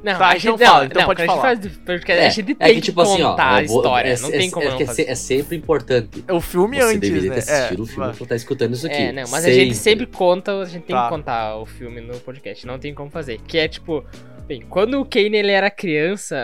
[0.00, 1.42] Não, Tá, a então gente, fala, não, então não, pode quando a gente falar.
[1.42, 3.76] faz de- porque a gente tem é que, que tipo assim, ó, contar a vou-
[3.78, 6.24] história, é, não é- tem como é, não é, é sempre importante.
[6.28, 7.34] É o filme Você antes, deveria né?
[7.34, 8.94] ter assistido é, o filme pra tá escutando isso aqui.
[8.96, 11.02] É, não, mas a gente sempre conta, a gente tem Tá.
[11.02, 13.40] que contar o filme no podcast, não tem como fazer.
[13.44, 14.04] Que é tipo,
[14.46, 16.36] bem, quando o Kane ele era criança,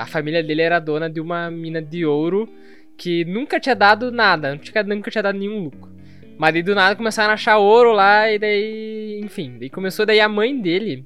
[0.00, 2.48] a- família dele era dona de uma mina de ouro
[2.96, 5.92] que nunca tinha dado nada, nunca, nunca tinha dado nenhum lucro.
[6.38, 10.20] Mas daí do nada começaram a achar ouro lá e daí, enfim, daí começou daí
[10.20, 11.04] a mãe dele,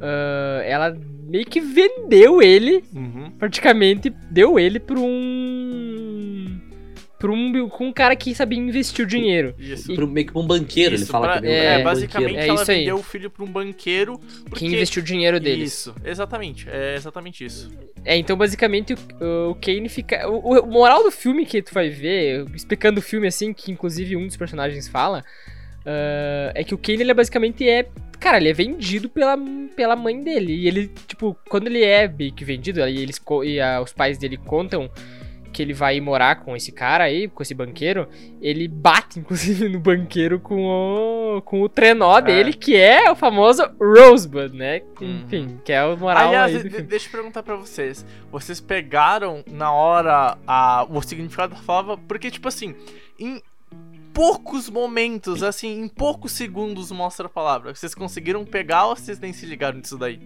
[0.00, 0.96] ah, ela
[1.28, 3.30] meio que vendeu ele Uhum.
[3.38, 5.87] praticamente deu ele pra um.
[7.18, 9.54] Pra um, com um cara que sabia investir o dinheiro.
[9.58, 9.94] Isso.
[9.94, 12.34] Pro, meio que pra um banqueiro, ele Isso, fala pra- que é, que um basicamente
[12.34, 12.46] banqueiro.
[12.46, 12.78] É ela aí.
[12.78, 14.20] vendeu o filho pra um banqueiro.
[14.44, 14.60] Porque...
[14.60, 15.72] Que investiu o dinheiro deles.
[15.72, 16.68] Isso, exatamente.
[16.70, 17.70] É exatamente isso.
[18.04, 20.28] É, então basicamente o, o Kane fica.
[20.28, 24.16] O, o moral do filme que tu vai ver, explicando o filme assim, que inclusive
[24.16, 25.24] um dos personagens fala,
[25.84, 27.86] ah, é que o Kane ele é basicamente é.
[28.20, 29.36] Cara, ele é vendido pela,
[29.76, 30.52] pela mãe dele.
[30.52, 34.18] E ele, tipo, quando ele é meio que vendido, e, eles, e ah, os pais
[34.18, 34.90] dele contam
[35.58, 38.08] que ele vai morar com esse cara aí, com esse banqueiro,
[38.40, 43.68] ele bate, inclusive, no banqueiro com o, com o trenó dele, que é o famoso
[43.80, 44.82] Rosebud, né?
[45.00, 45.22] Uhum.
[45.24, 48.06] Enfim, que é o moral Aliás, aí de- deixa eu perguntar pra vocês.
[48.30, 51.96] Vocês pegaram na hora a, o significado da palavra?
[52.06, 52.76] Porque, tipo assim,
[53.18, 53.42] em
[54.14, 57.74] poucos momentos, assim, em poucos segundos mostra a palavra.
[57.74, 60.20] Vocês conseguiram pegar ou vocês nem se ligaram disso daí?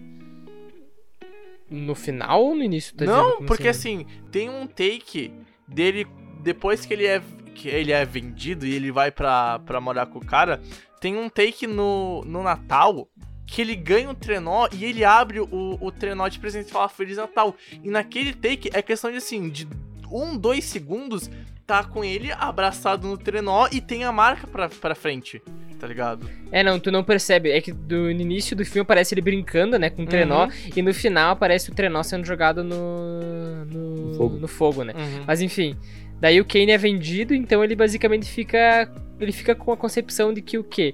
[1.73, 2.93] No final ou no início?
[2.95, 3.17] Dizendo?
[3.17, 5.33] Não, Como porque assim, tem um take
[5.67, 6.07] dele
[6.41, 7.21] depois que ele é
[7.55, 10.61] que ele é vendido e ele vai pra, pra morar com o cara,
[10.99, 13.07] tem um take no, no Natal
[13.45, 16.89] que ele ganha um trenó e ele abre o, o trenó de presente e fala
[16.89, 17.55] Feliz Natal.
[17.83, 19.67] E naquele take é questão de assim, de
[20.11, 21.29] um, dois segundos,
[21.73, 25.41] tá com ele abraçado no trenó e tem a marca pra, pra frente,
[25.79, 26.29] tá ligado?
[26.51, 27.49] É, não, tu não percebe.
[27.49, 30.51] É que do, no início do filme aparece ele brincando, né, com o trenó, Uhum.
[30.75, 34.37] e no final aparece o trenó sendo jogado no, no, No fogo.
[34.37, 34.93] no fogo, né?
[34.95, 35.23] Uhum.
[35.25, 35.75] Mas enfim,
[36.19, 38.87] daí o Kane é vendido, então ele basicamente fica.
[39.19, 40.93] Ele fica com a concepção de que o quê?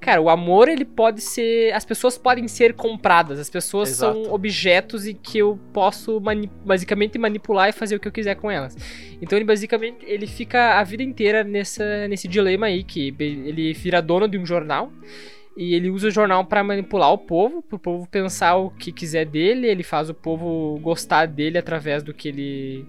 [0.00, 1.72] Cara, o amor ele pode ser.
[1.74, 4.24] As pessoas podem ser compradas, as pessoas Exato.
[4.24, 8.36] são objetos e que eu posso mani- basicamente manipular e fazer o que eu quiser
[8.36, 8.76] com elas.
[9.20, 14.00] Então ele basicamente ele fica a vida inteira nessa, nesse dilema aí, que ele vira
[14.00, 14.92] dono de um jornal.
[15.56, 19.26] E ele usa o jornal pra manipular o povo, pro povo pensar o que quiser
[19.26, 22.86] dele, ele faz o povo gostar dele através do que ele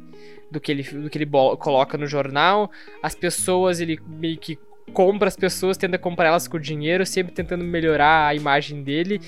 [0.51, 2.69] do que ele, do que ele coloca no jornal.
[3.01, 4.57] As pessoas, ele meio que
[4.89, 9.21] compra as pessoas, tenta comprar elas com dinheiro, sempre tentando melhorar a imagem dele.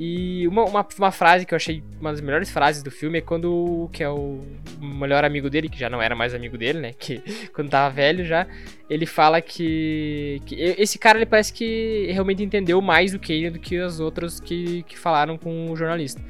[0.00, 3.20] E uma, uma, uma frase que eu achei uma das melhores frases do filme é
[3.20, 4.40] quando o que é o
[4.80, 6.94] melhor amigo dele, que já não era mais amigo dele, né?
[6.96, 7.20] Que
[7.52, 8.46] quando tava velho já,
[8.88, 13.58] ele fala que, que esse cara ele parece que realmente entendeu mais o Kane do
[13.58, 16.22] que os outros que, que falaram com o jornalista.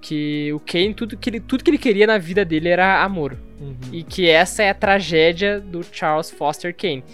[0.00, 3.38] Que o Kane, tudo que, ele, tudo que ele queria na vida dele era amor.
[3.92, 7.04] E que essa é a tragédia do Charles Foster Kane.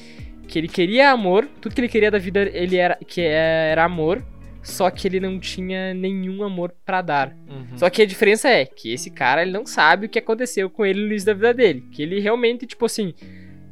[0.51, 4.21] Que ele queria amor, tudo que ele queria da vida ele era que era amor,
[4.65, 7.37] só que ele não tinha nenhum amor pra dar.
[7.49, 7.79] Uhum.
[7.79, 10.85] Só que a diferença é que esse cara ele não sabe o que aconteceu com
[10.85, 13.15] ele no início da vida dele, que ele realmente tipo assim,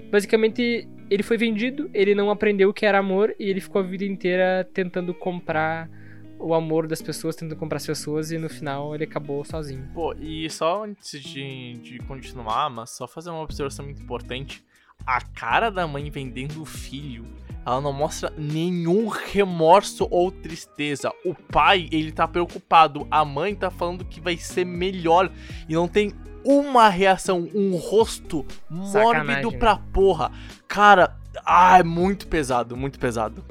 [0.08, 3.84] basicamente ele foi vendido, ele não aprendeu o que era amor e ele ficou a
[3.84, 5.90] vida inteira tentando comprar
[6.38, 9.90] o amor das pessoas, tentando comprar as pessoas e no final ele acabou sozinho.
[9.92, 14.62] Pô, e só antes de, de continuar, mas só fazer uma observação muito importante.
[15.06, 17.24] A cara da mãe vendendo o filho,
[17.64, 21.10] ela não mostra nenhum remorso ou tristeza.
[21.24, 23.06] O pai, ele tá preocupado.
[23.10, 25.30] A mãe tá falando que vai ser melhor.
[25.68, 26.12] E não tem
[26.44, 29.58] uma reação, um rosto mórbido Sacanagem, né?
[29.58, 30.30] pra porra.
[30.66, 33.44] Cara, ah, é muito pesado, muito pesado.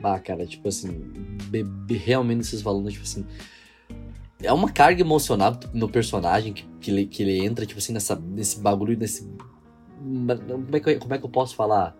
[0.00, 0.90] Bah, cara, tipo assim,
[1.50, 3.26] be- be- realmente vocês falando, tipo assim.
[4.40, 8.14] É uma carga emocional no personagem que, que, ele, que ele entra, tipo assim, nessa,
[8.14, 9.28] nesse bagulho, nesse.
[9.98, 11.96] Como é, que, eu- como é que eu posso falar?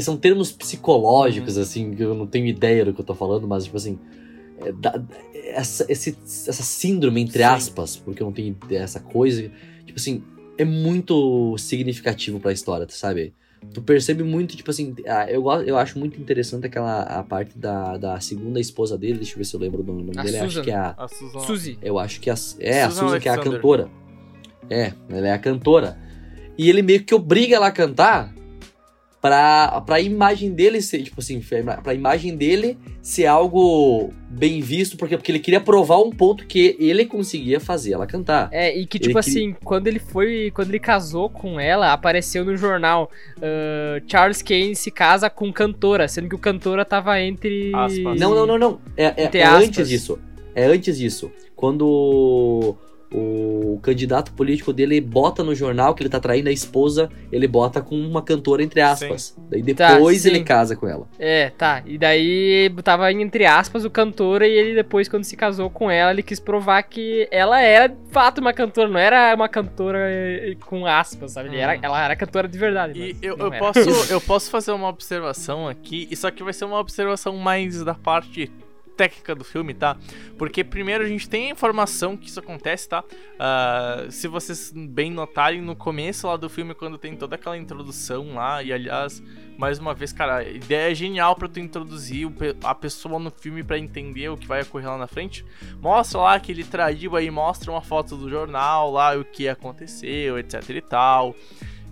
[0.00, 3.64] São termos psicológicos, assim, que eu não tenho ideia do que eu tô falando, mas,
[3.64, 3.98] tipo assim.
[4.62, 5.02] é, dá-
[5.54, 7.44] essa, esse- essa síndrome, entre Sim.
[7.44, 9.50] aspas, porque eu não tenho essa coisa,
[9.86, 10.22] tipo assim,
[10.58, 13.32] é muito significativo pra história, tu sabe?
[13.72, 14.94] Tu percebe muito, tipo assim,
[15.28, 19.38] eu, eu acho muito interessante aquela a parte da, da segunda esposa dele, deixa eu
[19.38, 20.62] ver se eu lembro o nome A dele, eu acho Susan.
[20.62, 20.94] que é a.
[20.96, 21.08] A.
[21.40, 21.78] Suzy.
[21.80, 23.90] Eu acho que a, é, a Susan Susan que é a cantora.
[24.68, 25.98] É, ela é a cantora.
[26.60, 28.34] E ele meio que obriga ela a cantar
[29.20, 31.40] pra, pra imagem dele ser, tipo assim,
[31.82, 36.76] pra imagem dele ser algo bem visto, porque, porque ele queria provar um ponto que
[36.78, 38.48] ele conseguia fazer ela cantar.
[38.52, 40.50] É, e que Ele tipo queria- assim, quando ele foi.
[40.54, 46.08] Quando ele casou com ela, apareceu no jornal ah, Charles Kane se casa com cantora,
[46.08, 47.72] sendo que o cantora tava entre.
[47.74, 48.20] Aspas.
[48.20, 48.80] Não, não, não, não.
[48.96, 50.18] É, é- é antes disso.
[50.54, 51.30] É antes disso.
[51.56, 52.76] Quando
[53.12, 57.80] o, candidato político dele bota no jornal que ele tá traindo a esposa, ele bota
[57.80, 59.34] com uma cantora entre aspas.
[59.48, 60.28] Daí Tá, depois sim.
[60.30, 61.06] ele casa com ela.
[61.18, 61.82] É, tá.
[61.86, 66.10] E daí tava entre aspas o cantora e ele depois, quando se casou com ela,
[66.10, 70.56] ele quis provar que ela era de fato uma cantora, não era uma cantora eh,
[70.66, 71.48] com aspas, sabe?
[71.48, 71.80] Ele era- Hum.
[71.82, 72.98] ela era cantora de verdade.
[73.00, 73.80] E eu, eu, posso,
[74.12, 77.94] eu posso fazer uma observação aqui, e só que vai ser uma observação mais da
[77.94, 78.50] parte
[78.96, 79.96] técnica do filme, tá?
[80.36, 83.04] Porque primeiro a gente tem a informação que isso acontece, tá?
[83.38, 88.34] Ah, se vocês bem notarem no começo lá do filme, quando tem toda aquela introdução
[88.34, 89.22] lá, e aliás,
[89.56, 92.30] mais uma vez, cara, a ideia é genial pra tu introduzir
[92.64, 95.44] a pessoa no filme pra entender o que vai ocorrer lá na frente.
[95.80, 100.38] Mostra lá que ele traiu aí, mostra uma foto do jornal lá, o que aconteceu,
[100.38, 101.34] etc e tal.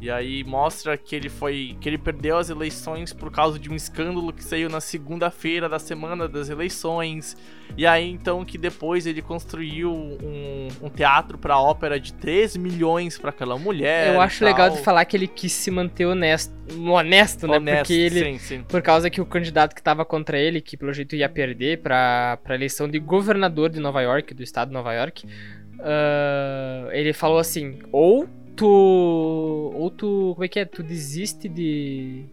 [0.01, 1.77] E aí mostra que ele foi.
[1.81, 5.79] que ele perdeu as eleições por causa de um escândalo que saiu na segunda-feira da
[5.79, 7.37] semana das eleições.
[7.77, 13.19] E aí então que depois ele construiu um, um teatro pra ópera de 3 milhões
[13.19, 14.15] para aquela mulher.
[14.15, 17.57] Eu acho legal de falar que ele quis se manter honesto, honesto, né?
[17.57, 18.63] Honesto, Porque ele, sim, sim.
[18.63, 22.39] por causa que o candidato que tava contra ele, que pelo jeito ia perder pra,
[22.45, 25.27] pra eleição de governador de Nova York, do estado de Nova York,
[25.81, 29.73] ah, ele falou assim: ou tu.
[29.75, 30.33] Ou tu.
[30.35, 30.65] Como é que é?
[30.65, 32.25] Tu desiste de.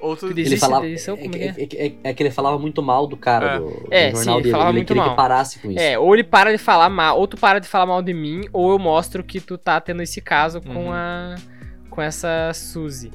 [0.00, 1.14] Outro Tu Ele Existe falava, eleição?
[1.16, 3.58] é, Como é, é é- é que ele falava muito mal do cara É.
[3.60, 4.50] do, do É, jornal sim, ele dele.
[4.52, 5.10] falava ele muito queria mal.
[5.10, 5.80] que parasse com isso.
[5.80, 8.40] É, ou ele para de falar mal, ou tu para de falar mal de mim,
[8.52, 10.92] ou eu mostro que tu tá tendo esse caso com Uhum.
[10.92, 11.36] a.
[11.88, 13.12] com essa Suzy.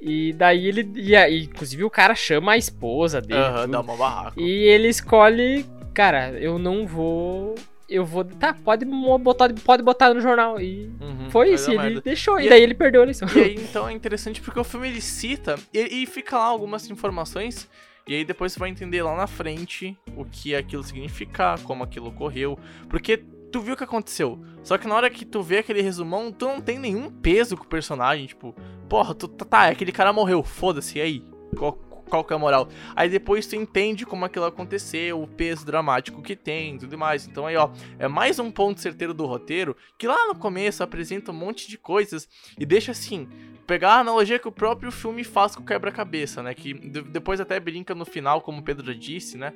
[0.00, 0.88] E daí ele.
[0.96, 3.40] E, aí, inclusive o cara chama a esposa dele.
[3.40, 3.70] Aham, tudo.
[3.72, 4.40] dá uma barraca.
[4.40, 7.54] E ele escolhe, cara, eu não vou.
[7.92, 8.24] Eu vou.
[8.24, 10.60] Tá, pode botar, pode botar no jornal.
[10.60, 12.40] E Uhum, foi isso, ele deixou.
[12.40, 13.28] E, E- daí ele perdeu a eleição.
[13.28, 16.88] E aí, então, é interessante porque o filme ele cita e, e fica lá algumas
[16.90, 17.68] informações.
[18.06, 22.08] E aí depois você vai entender lá na frente o que aquilo significa, como aquilo
[22.08, 22.58] ocorreu.
[22.88, 23.16] Porque
[23.52, 24.42] tu viu o que aconteceu.
[24.64, 27.64] Só que na hora que tu vê aquele resumão, tu não tem nenhum peso com
[27.64, 28.26] o personagem.
[28.26, 28.54] Tipo,
[28.88, 31.24] porra, tu tá, tá aquele cara morreu, foda-se, e aí?
[31.56, 31.78] Qual,
[32.08, 32.68] qual que é a moral?
[32.94, 37.26] Aí depois tu entende como aquilo aconteceu, o peso dramático que tem e tudo mais.
[37.26, 41.30] Então aí, ó, é mais um ponto certeiro do roteiro que lá no começo apresenta
[41.30, 43.28] um monte de coisas e deixa assim.
[43.66, 46.52] Pegar a analogia que o próprio filme faz com o quebra-cabeça, né?
[46.52, 49.54] Que de- depois até brinca no final, como o Pedro já disse, né?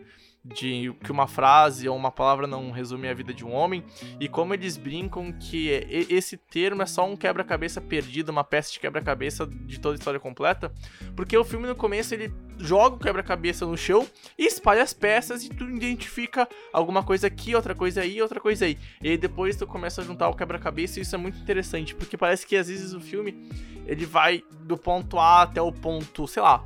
[0.55, 3.85] De que uma frase ou uma palavra não resume a vida de um homem.
[4.21, 5.69] E como eles brincam que
[6.09, 10.21] esse termo é só um quebra-cabeça perdido, uma peça de quebra-cabeça de toda a história
[10.21, 10.73] completa.
[11.15, 14.07] Porque o filme no começo ele joga o quebra-cabeça no chão
[14.39, 18.65] e espalha as peças e tu identifica alguma coisa aqui, outra coisa aí, outra coisa
[18.65, 18.79] aí.
[19.03, 22.17] E aí depois tu começa a juntar o quebra-cabeça e isso é muito interessante, porque
[22.17, 23.51] parece que às vezes o filme
[23.87, 26.65] ele vai do ponto A até o ponto, sei lá,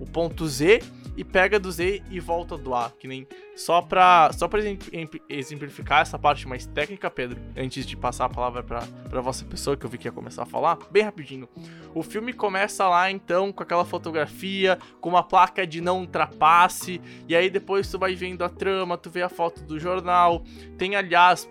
[0.00, 0.80] o ponto Z
[1.16, 4.60] e pega do Z e volta do A, que nem só pra só para
[5.28, 9.76] exemplificar essa parte mais técnica, Pedro, antes de passar a palavra pra para vossa pessoa
[9.76, 11.48] que eu vi que ia começar a falar, bem rapidinho.
[11.94, 17.34] O filme começa lá então com aquela fotografia, com uma placa de não ultrapasse, e
[17.34, 20.42] aí depois tu vai vendo a trama, tu vê a foto do jornal.
[20.76, 21.48] Tem aliás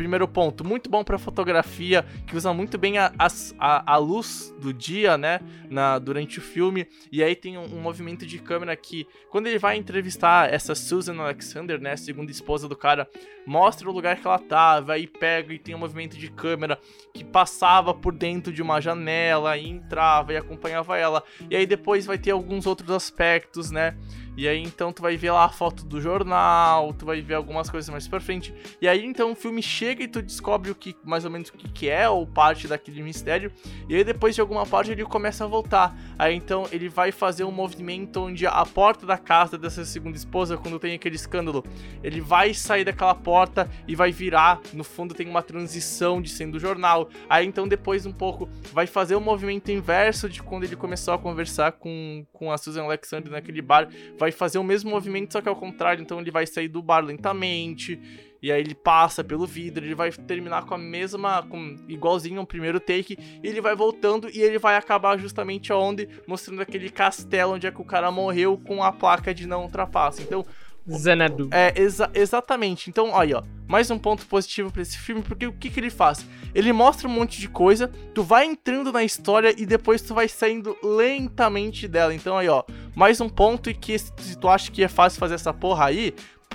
[0.00, 3.12] Primeiro ponto, muito bom pra fotografia, que usa muito bem a,
[3.58, 6.86] a, a luz do dia, né, na, durante o filme.
[7.12, 11.20] E aí tem um, um movimento de câmera que, quando ele vai entrevistar essa Susan
[11.20, 13.06] Alexander, né, segunda esposa do cara,
[13.46, 16.80] mostra o lugar que ela tava, aí pega e tem um movimento de câmera
[17.12, 21.22] que passava por dentro de uma janela e entrava e acompanhava ela.
[21.50, 23.98] E aí depois vai ter alguns outros aspectos, né?
[24.36, 27.68] E aí então tu vai ver lá a foto do jornal, tu vai ver algumas
[27.68, 28.54] coisas mais pra frente.
[28.80, 31.52] E aí então o filme chega e tu descobre o que mais ou menos o
[31.52, 33.52] que, que é ou parte daquele mistério.
[33.88, 35.96] E aí depois de alguma parte ele começa a voltar.
[36.18, 40.56] Aí então ele vai fazer um movimento onde a porta da casa dessa segunda esposa,
[40.56, 41.64] quando tem aquele escândalo,
[42.02, 44.60] ele vai sair daquela porta e vai virar.
[44.72, 47.08] No fundo tem uma transição de sendo jornal.
[47.28, 51.18] Aí então depois um pouco vai fazer o movimento inverso de quando ele começou a
[51.18, 53.88] conversar com, com a Susan Alexander naquele bar.
[54.20, 56.02] Vai fazer o mesmo movimento, só que ao contrário.
[56.02, 57.98] Então ele vai sair do bar lentamente.
[58.42, 62.46] E aí ele passa pelo vidro, ele vai terminar com a mesma, com, igualzinho ao
[62.46, 67.54] primeiro take, e ele vai voltando e ele vai acabar justamente onde, mostrando aquele castelo
[67.54, 70.22] onde é que o cara morreu com a placa de não ultrapassa.
[70.22, 70.44] Então,
[70.88, 71.48] Zanadu.
[71.52, 72.88] é, exa- exatamente.
[72.90, 75.90] Então, olha, ó, mais um ponto positivo pra esse filme, porque o que, que ele
[75.90, 76.24] faz?
[76.54, 80.28] Ele mostra um monte de coisa, tu vai entrando na história e depois tu vai
[80.28, 82.14] saindo lentamente dela.
[82.14, 82.62] Então, aí, ó,
[82.94, 86.14] mais um ponto e que se tu acha que é fácil fazer essa porra aí,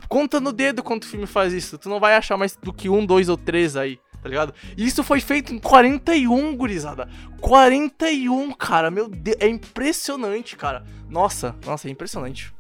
[0.10, 1.78] conta no dedo quando o filme faz isso.
[1.78, 4.00] Tu não vai achar mais do que um, dois ou três aí.
[4.22, 4.56] Tá ligado?
[4.76, 7.08] Isso foi feito em 41, gurizada.
[7.40, 8.90] 41, cara.
[8.90, 9.38] Meu Deus.
[9.40, 10.84] É impressionante, cara.
[11.08, 12.52] Nossa, nossa, é impressionante.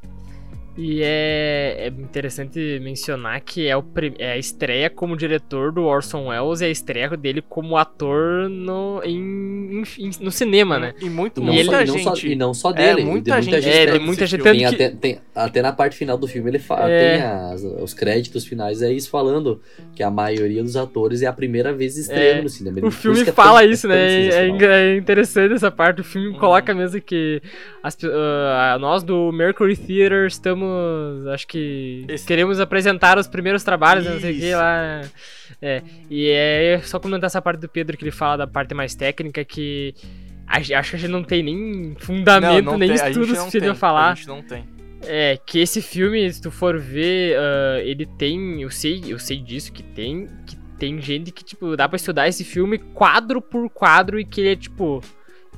[0.77, 3.83] E é, é interessante mencionar que é, o,
[4.19, 9.01] é a estreia como diretor do Orson Welles e a estreia dele como ator no,
[9.03, 10.93] em, em- no cinema, né?
[11.01, 12.03] E muito, E não, muita só, e não gente.
[12.03, 14.41] só, e não só dele, É, muita de gente É, muita gente.
[14.43, 17.11] Tem até, tem- até na parte final do filme ele fala, É.
[17.17, 19.61] tem as- os créditos finais é isso falando
[19.95, 22.43] que a maioria dos atores é a primeira vez estreando É.
[22.43, 22.79] no cinema.
[22.85, 24.27] O filme é fala tão- isso, né?
[24.27, 24.47] É,
[24.93, 26.01] é interessante essa parte.
[26.01, 26.38] O filme Uhum.
[26.38, 27.41] coloca mesmo que
[27.81, 30.64] as ah, nós do Mercury Theater estamos,
[31.34, 34.58] acho que Esse- queremos apresentar os primeiros trabalhos, né, não sei o que Isso.
[34.58, 35.01] lá.
[35.62, 38.93] É, e é só comentar essa parte do Pedro que ele fala da parte mais
[38.95, 39.93] técnica que
[40.47, 43.58] acho que a gente não tem nem fundamento, nem tem, a gente estudos não se
[43.58, 44.12] ele tem, falar.
[44.12, 44.63] A gente não tem.
[45.08, 48.62] É, que esse filme, se tu for ver, ah, ele tem.
[48.62, 50.28] Eu sei, eu sei disso, que tem.
[50.45, 54.41] Que tem gente que, tipo, dá pra estudar esse filme quadro por quadro e que
[54.41, 55.01] ele é, tipo.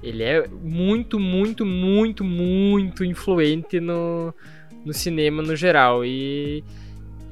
[0.03, 4.31] Ele é muito, muito, muito, muito influente no,
[4.85, 6.05] no cinema no geral.
[6.05, 6.63] E,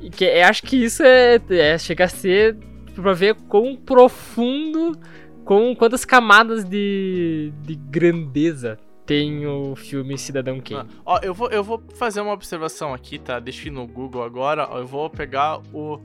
[0.02, 2.58] e que, eu acho que isso é, é chega a ser
[2.96, 4.98] pra ver quão profundo,
[5.44, 10.90] com quantas camadas de, de grandeza tem o filme Cidadão Kane.
[10.90, 13.42] Ah, ó, eu vou, eu vou fazer uma observação aqui, tá?
[13.46, 14.68] Ir no Google agora.
[14.70, 16.02] Ó, eu vou pegar o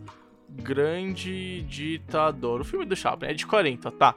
[0.51, 2.61] Grande Ditador.
[2.61, 4.15] O filme do Chaplin é de 40, tá?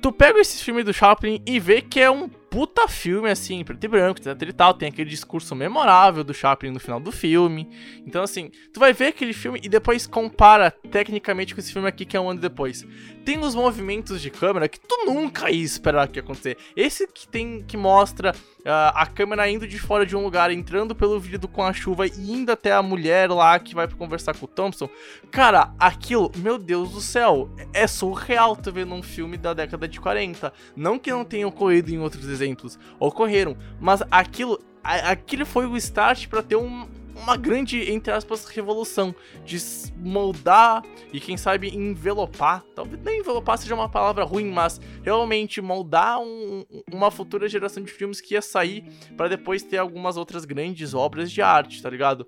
[0.00, 3.84] Tu pega esse filme do Chaplin e vê que é um puta filme, assim, preto
[3.84, 4.72] e branco, etc e tal.
[4.72, 7.68] Tem aquele discurso memorável do Chaplin no final do filme.
[8.06, 12.06] Então, assim, tu vai ver aquele filme e depois compara tecnicamente com esse filme aqui,
[12.06, 12.86] que é um ano depois.
[13.26, 16.56] Tem os movimentos de câmera que tu nunca ia esperar que ia acontecer.
[16.74, 18.32] Esse que tem que mostra
[18.66, 22.06] uh, a câmera indo de fora de um lugar, entrando pelo vidro com a chuva
[22.06, 24.88] e indo até a mulher lá que vai conversar com o Thompson.
[25.30, 30.00] Cara, aquilo, meu Deus do céu, é surreal tu ver num filme da década de
[30.00, 30.52] 40.
[30.74, 35.76] Não que não tenha ocorrido em outros exemplos, ocorreram, mas aquilo, a, aquilo foi o
[35.76, 39.58] start para ter um, uma grande, entre aspas, revolução de
[39.96, 40.82] moldar
[41.12, 42.62] e quem sabe envelopar.
[42.74, 47.90] Talvez nem envelopar seja uma palavra ruim, mas realmente moldar um, uma futura geração de
[47.90, 48.84] filmes que ia sair
[49.16, 52.26] para depois ter algumas outras grandes obras de arte, tá ligado?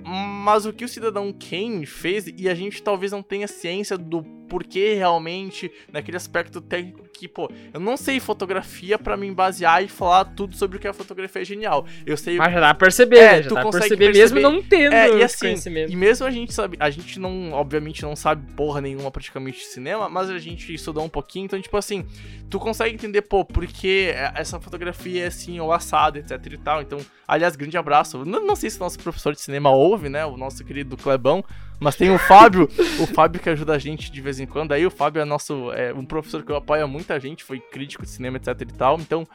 [0.00, 4.37] Mas o que o Cidadão Kane fez, e a gente talvez não tenha ciência do
[4.48, 9.88] porquê realmente, naquele aspecto técnico que, pô, eu não sei fotografia para me basear e
[9.88, 11.84] falar tudo sobre o que a fotografia é genial.
[12.06, 12.36] Eu sei.
[12.36, 14.40] Mas já dá pra perceber, É, já tu dá consegue perceber, perceber.
[14.40, 15.54] mesmo não tendo É, e assim,
[15.88, 19.66] e mesmo a gente sabe, a gente não, obviamente, não sabe porra nenhuma praticamente de
[19.66, 22.06] cinema, mas a gente estudou um pouquinho, então, tipo assim,
[22.48, 26.80] tu consegue entender, pô, porque essa fotografia é assim, ou assado, etc e tal.
[26.82, 28.24] Então, aliás, grande abraço.
[28.24, 30.24] Não, não sei se o nosso professor de cinema ouve, né?
[30.24, 31.44] O nosso querido Clebão.
[31.80, 32.68] Mas tem o Fábio,
[33.00, 34.72] o Fábio que ajuda a gente de vez em quando.
[34.72, 38.10] Aí o Fábio é nosso, é um professor que apoia muita gente, foi crítico de
[38.10, 38.98] cinema, etc e tal.
[38.98, 39.26] Então,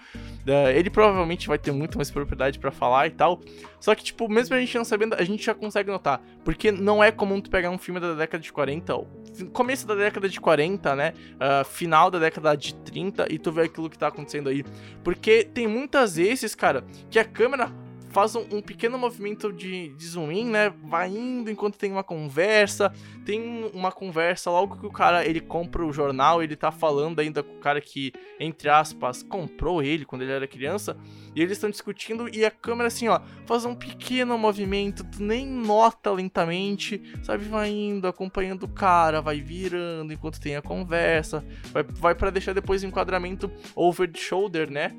[0.45, 3.39] é, ele provavelmente vai ter muito mais propriedade pra falar e tal.
[3.79, 6.21] Só que, tipo, mesmo a gente não sabendo, a gente já consegue notar.
[6.43, 9.07] Porque não é comum tu pegar um filme da década de 40, ou
[9.51, 11.13] começo da década de 40, né?
[11.39, 14.63] ah, final da década de 30, e tu vê aquilo que tá acontecendo aí.
[15.03, 17.71] Porque tem muitas vezes, cara, que a câmera
[18.13, 20.71] faz um, um pequeno movimento de, de zoom in, né?
[20.83, 22.93] Vai indo enquanto tem uma conversa.
[23.25, 27.41] Tem uma conversa logo que o cara ele compra o jornal, ele tá falando ainda
[27.41, 30.95] com o cara que, entre aspas, comprou ele quando ele era criança.
[31.35, 35.47] E eles estão discutindo e a câmera assim, ó, faz um pequeno movimento, tu nem
[35.47, 37.45] nota lentamente, sabe?
[37.45, 42.53] Vai indo, acompanhando o cara, vai virando enquanto tem a conversa, vai, vai para deixar
[42.53, 44.95] depois o enquadramento over the shoulder, né?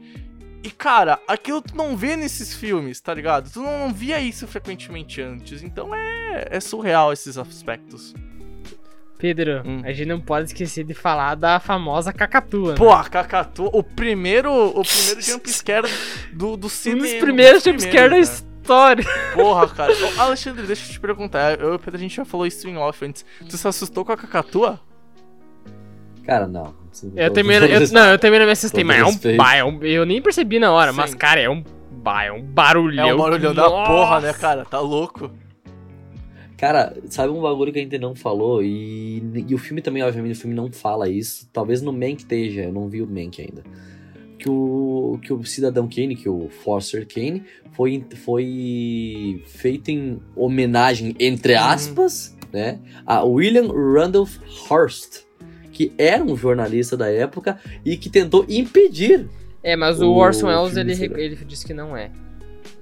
[0.65, 3.51] E cara, aquilo tu não vê nesses filmes, tá ligado?
[3.51, 8.15] Tu não, não via isso frequentemente antes, então é, é surreal esses aspectos.
[9.19, 9.83] Pedro, Hum.
[9.85, 12.73] a gente não pode esquecer de falar da famosa cacatua.
[12.73, 12.79] né?
[12.79, 15.87] Pô, a Cacatu, o primeiro, o primeiro jumpscare
[16.33, 17.03] do, do um cinema.
[17.03, 18.21] dos primeiros dos jumpscares da né?
[18.21, 19.05] história.
[19.35, 19.93] Porra, cara.
[19.93, 21.61] Ô, Alexandre, deixa eu te perguntar.
[21.61, 23.25] Eu e o Pedro, a gente já falou isso em off antes.
[23.49, 24.81] Tu se assustou com a Cacatua?
[26.25, 26.75] Cara, não.
[27.17, 29.83] Eu também, eu, não, eu também não me assustei, mas é um, bah, é um-
[29.83, 31.17] Eu nem percebi na hora, mas Sim.
[31.17, 31.63] cara, é um.
[32.03, 33.09] Bah, é um barulhão.
[33.09, 34.65] É um barulhão que- da porra, né, cara?
[34.65, 35.31] Tá louco.
[36.57, 38.63] Cara, sabe um bagulho que a gente não falou?
[38.63, 41.49] E, e o filme também, obviamente, o filme não fala isso.
[41.53, 43.63] Talvez no Mank esteja, eu não vi o Mank ainda.
[44.39, 51.15] Que o, que o Cidadão Kane, que o Foster Kane, foi, foi feito em homenagem,
[51.19, 51.61] entre Uhum.
[51.65, 52.79] aspas, né?
[53.05, 54.37] A William Randolph
[54.71, 55.24] Hearst,
[55.75, 59.27] que era um jornalista da época e que tentou impedir.
[59.63, 62.11] É, mas o O Orson Welles, ele, ele disse que não é.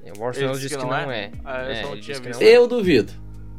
[0.04, 1.30] É, O Orson Welles disse que não não é.
[1.44, 2.44] Ah, eu É, não que não é.
[2.44, 3.12] Eu duvido.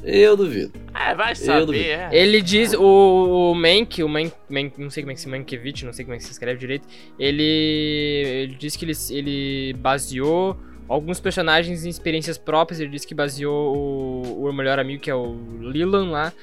[0.04, 0.74] Eu duvido.
[0.94, 2.10] É, vai saber, é.
[2.12, 5.84] Ele diz, o, o Mank, o Mank, Mank, não sei como é que se Mankiewicz,
[5.84, 6.86] não sei como é que se escreve direito,
[7.18, 13.16] ele, ele diz que ele, ele baseou alguns personagens em experiências próprias, ele disse que
[13.16, 16.34] baseou o, o melhor amigo, que é o Leland lá,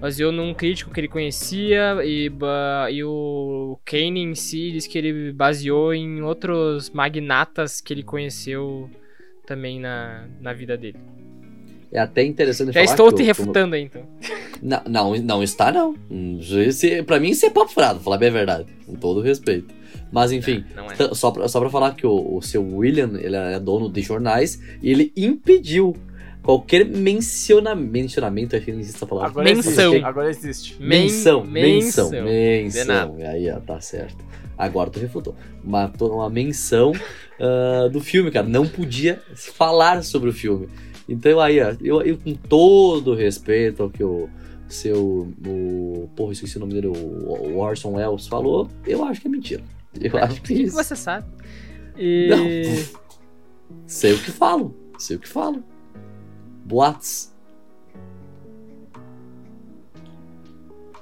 [0.00, 2.30] baseou num crítico que ele conhecia, e,
[2.92, 8.88] e o Kane em si diz que ele baseou em outros magnatas que ele conheceu
[9.46, 10.98] também na, na vida dele.
[11.92, 14.06] É até interessante Já falar estou te o- refutando aí, então.
[14.62, 15.96] Não, não, não está, não.
[16.64, 18.66] Esse, pra mim, isso é papo furado, falar bem a verdade.
[18.86, 19.74] Com todo respeito.
[20.12, 20.94] Mas, enfim, Não é.
[20.94, 24.00] t- só, pra, só pra falar que o, o seu William, ele é dono de
[24.02, 25.96] jornais, e ele impediu
[26.42, 29.30] qualquer mencionamento, mencionamento, acho que não existe essa palavra.
[29.30, 29.90] Agora Menção.
[29.92, 30.04] existe.
[30.04, 30.76] Agora existe.
[30.80, 32.84] Men- menção, menção, menção.
[33.14, 33.16] menção.
[33.30, 34.24] Aí, ó, tá certo.
[34.58, 35.34] Agora tu refutou.
[35.64, 36.92] Uma, to- uma menção
[37.40, 38.46] ah, do filme, cara.
[38.48, 40.68] Não podia falar sobre o filme.
[41.08, 44.28] Então aí, ó, eu, eu com todo respeito ao que o
[44.68, 45.32] seu.
[45.46, 49.30] O, porra, esqueci o nome dele, o, o Orson Welles falou, eu acho que é
[49.30, 49.62] mentira.
[50.00, 50.76] Eu É, acho que que, é que isso.
[50.76, 51.26] você sabe?
[51.96, 52.28] E.
[52.28, 53.80] Não.
[53.86, 54.74] Sei o que falo.
[54.98, 55.62] Sei o que falo.
[56.64, 57.32] Boatos.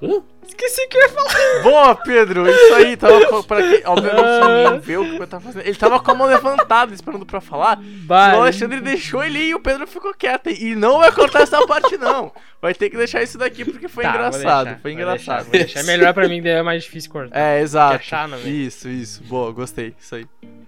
[0.02, 0.22] Hã?
[0.48, 1.62] Esqueci que eu ia falar.
[1.62, 2.48] Boa, Pedro!
[2.50, 4.24] Isso aí, tava com, pra quem, obviamente
[4.64, 5.66] ninguém vê o que o Pedro tava fazendo.
[5.66, 7.78] Ele tava com a mão levantada, esperando pra falar.
[7.82, 10.48] E o Alexandre deixou ele e o Pedro ficou quieto.
[10.50, 12.32] E não vai cortar essa parte, não.
[12.60, 14.64] Vai ter que deixar isso daqui porque foi Tá, engraçado.
[14.64, 15.36] deixar, foi vou engraçado.
[15.36, 15.80] deixar, vou deixar.
[15.80, 17.38] É melhor pra mim, daí é mais difícil cortar.
[17.38, 17.96] É, Que exato.
[17.96, 18.50] achar, não, velho.
[18.56, 19.22] Isso, isso.
[19.24, 19.94] Boa, gostei.
[20.00, 20.26] Isso aí.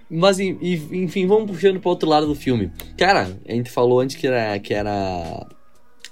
[0.08, 2.70] Mas en- en- enfim, vamos puxando pro outro lado do filme.
[2.98, 5.46] Cara, a gente falou antes que era, que era a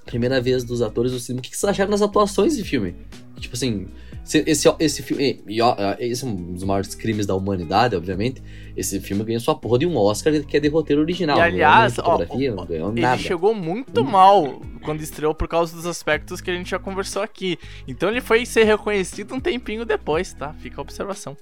[0.07, 1.41] primeira vez dos atores do cinema.
[1.41, 2.97] O que que vocês acharam das atuações desse filme?
[3.39, 3.87] Tipo assim,
[4.25, 5.43] se- esse, esse filme.
[5.99, 8.43] Esse é um dos maiores crimes da humanidade, obviamente.
[8.77, 11.37] Esse filme ganhou sua porra de um Oscar que é de roteiro original.
[11.37, 11.97] E não aliás,
[12.37, 13.21] nem ó, não ganhou Ele nada.
[13.21, 17.59] chegou muito mal quando estreou por causa dos aspectos que a gente já conversou aqui.
[17.89, 20.55] Então ele foi ser reconhecido um tempinho depois, tá?
[20.55, 21.37] Fica a observação.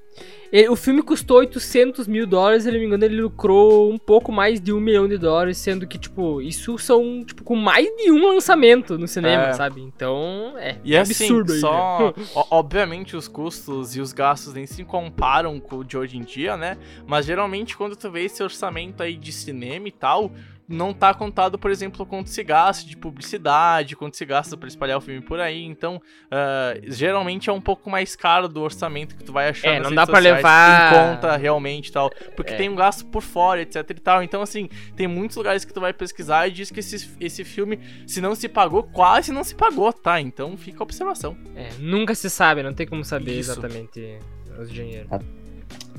[0.53, 4.31] E- O filme custou 800 mil dólares, se não me engano, ele lucrou um pouco
[4.33, 8.11] mais de um milhão de dólares, sendo que, tipo, isso são, tipo, com mais de
[8.11, 9.53] um lançamento no cinema, É.
[9.53, 9.81] sabe?
[9.81, 12.13] Então, é, E é assim, absurdo aí, só.
[12.17, 12.25] né?
[12.51, 16.57] obviamente os custos e os gastos nem se comparam com o de hoje em dia,
[16.57, 16.77] né?
[17.07, 20.31] Mas geralmente quando tu vê esse orçamento aí de cinema e tal,
[20.69, 24.99] não tá contado, por exemplo, quanto se gasta de publicidade, quanto se gasta pra espalhar
[24.99, 25.63] o filme por aí.
[25.65, 26.01] Então,
[26.31, 29.83] ah, geralmente é um pouco mais caro do orçamento que tu vai achar É, nas
[29.83, 32.11] não redes dá pra sociais, levar- em conta realmente e tal.
[32.35, 32.57] Porque É.
[32.57, 34.23] tem um gasto por fora, etc e tal.
[34.23, 37.79] Então, assim, tem muitos lugares que tu vai pesquisar e diz que esse, esse filme,
[38.07, 40.21] se não se pagou, quase não se pagou, tá?
[40.21, 41.37] Então fica a observação.
[41.55, 43.53] É, nunca se sabe, não tem como saber Isso.
[43.53, 44.19] exatamente
[44.59, 45.09] os dinheiros.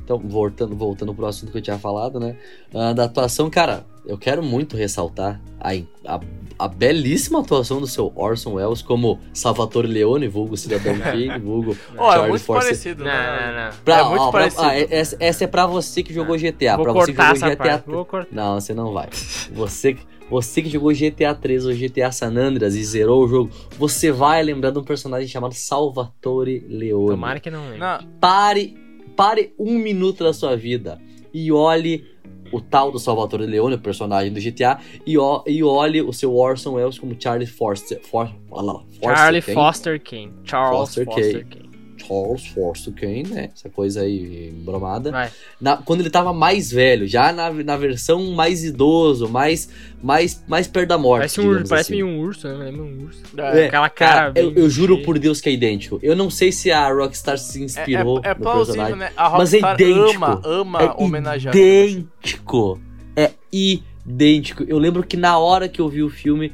[0.07, 2.37] Então, voltando, voltando pro assunto que eu tinha falado, né?
[2.73, 5.73] Ah, da atuação, cara, eu quero muito ressaltar a,
[6.05, 6.19] a,
[6.57, 12.09] a belíssima atuação do seu Orson Welles como Salvatore Leone, vulgo Cidadão Kane, vulgo Ó,
[12.09, 12.67] é Charles muito Force.
[12.67, 13.53] parecido, Não, né?
[13.53, 13.77] não, não.
[13.83, 14.63] Pra, É muito ó, pra- parecido.
[14.63, 16.77] ah, essa, essa é pra você que jogou GTA.
[16.77, 17.57] Vou pra você que jogou essa GTA.
[17.57, 18.29] parte, vou cortar.
[18.33, 19.09] Não, você não vai.
[19.51, 19.97] Você,
[20.29, 24.41] você que jogou GTA 3 ou GTA San Andreas e zerou o jogo, você vai
[24.41, 27.09] lembrar de um personagem chamado Salvatore Leone.
[27.09, 27.79] Tomara que não lembre.
[27.79, 28.86] Não, Pare,
[29.17, 31.01] pare um minuto da sua vida
[31.33, 32.05] e olhe
[32.51, 36.33] o tal do Salvatore Leone, o personagem do GTA, e, ó, e olhe o seu
[36.33, 37.99] Orson Welles como Charlie Forster.
[38.01, 39.55] For, lá, Forster Charlie Kane.
[39.55, 40.33] Foster Kane.
[40.45, 41.43] Charles Foster Foster, Kane.
[41.43, 41.66] Kane.
[41.97, 43.49] Charles Forster Kane, né?
[43.53, 45.11] Essa coisa aí embromada.
[45.11, 45.29] Vai.
[45.59, 49.69] Na- quando ele tava mais velho, já na, na versão mais idoso, mais,
[50.01, 51.19] mais, mais perto da morte.
[51.21, 52.03] Parece, um, urso, parece assim.
[52.03, 52.53] meio um urso, né?
[52.65, 53.21] Lembra um urso.
[53.37, 55.99] é, Aquela cara Cara, eu, eu juro por Deus que é idênco.
[56.01, 58.95] Eu não sei se a Rockstar se é, inspirou é, é no plausível, personagem.
[58.97, 59.11] né?
[59.17, 60.15] A Mas é Rockstar idêntico.
[60.25, 61.55] ama, ama é homenagear.
[61.55, 62.79] idêntico.
[63.15, 64.63] É idêntico.
[64.67, 66.51] Eu lembro que na hora que eu vi o filme,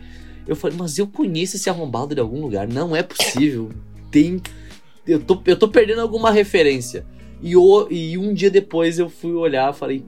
[0.48, 2.68] eu falei, mas eu conheço esse arrombado de algum lugar.
[2.68, 3.70] Não é possível.
[4.12, 4.42] Tem.
[5.06, 7.06] Eu tô, eu tô perdendo alguma referência.
[7.42, 10.06] E, o, e um dia depois eu fui olhar e falei.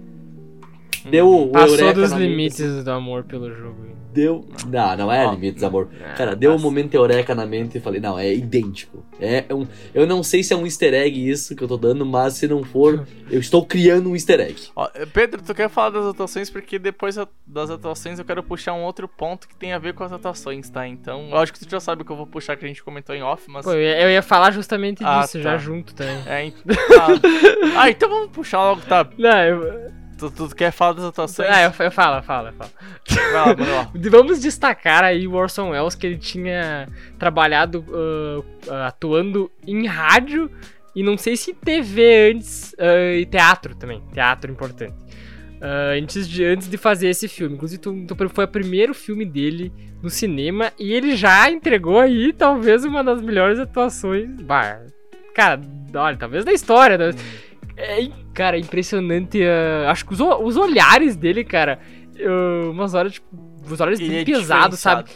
[1.10, 3.86] Deu o Passou eureka dos limites do amor pelo jogo.
[4.16, 4.46] Deu.
[4.68, 5.90] Não, não é limites, amor.
[6.02, 9.04] Ah, Cara, deu um momento eureka na mente e falei, não, é idêntico.
[9.20, 12.06] É um, eu não sei se é um easter egg isso que eu tô dando,
[12.06, 14.70] mas se não for, eu estou criando um easter egg.
[14.76, 16.50] Ó, Pedro, tu quer falar das atuações?
[16.50, 19.94] Porque depois a- das atuações eu quero puxar um outro ponto que tem a ver
[19.94, 20.88] com as atuações, tá?
[20.88, 23.14] Então, lógico que tu já sabe o que eu vou puxar que a gente comentou
[23.14, 23.66] em off, mas.
[23.66, 25.44] Pô, eu ia, eu ia falar justamente Ah, disso, tá.
[25.44, 26.18] já junto também.
[26.26, 27.08] É, ent- tá.
[27.78, 29.06] Ah, então vamos puxar logo, tá?
[29.18, 31.50] Não, eu, Tu, tu quer falar das atuações?
[31.50, 32.72] ah, eu, eu falo, falo, falo.
[33.10, 33.92] Vai lá, manda lá.
[34.10, 36.88] Vamos destacar aí o Orson Welles, que ele tinha
[37.20, 37.86] trabalhado
[38.70, 40.50] ah, atuando em rádio
[40.96, 44.96] e não sei se TV antes, ah, e teatro também, teatro importante.
[45.62, 47.56] Ah, antes, de, antes de fazer esse filme.
[47.56, 47.82] Inclusive,
[48.32, 53.22] foi o primeiro filme dele no cinema e ele já entregou aí talvez uma das
[53.22, 54.30] melhores atuações.
[54.42, 54.80] Bah,
[55.34, 55.60] cara,
[55.96, 56.98] olha, talvez da história.
[56.98, 57.12] né?
[57.78, 59.40] É, cara, impressionante.
[59.44, 61.80] ah, acho que os, os olhares dele, cara,
[62.72, 63.28] umas horas, tipo,
[63.70, 65.10] os olhos Ele bem é pesados, sabe?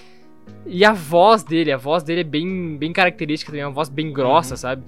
[0.65, 3.87] E a voz dele, a voz dele é bem, bem característica também, é uma voz
[3.89, 4.57] bem grossa, Uhum.
[4.57, 4.83] sabe?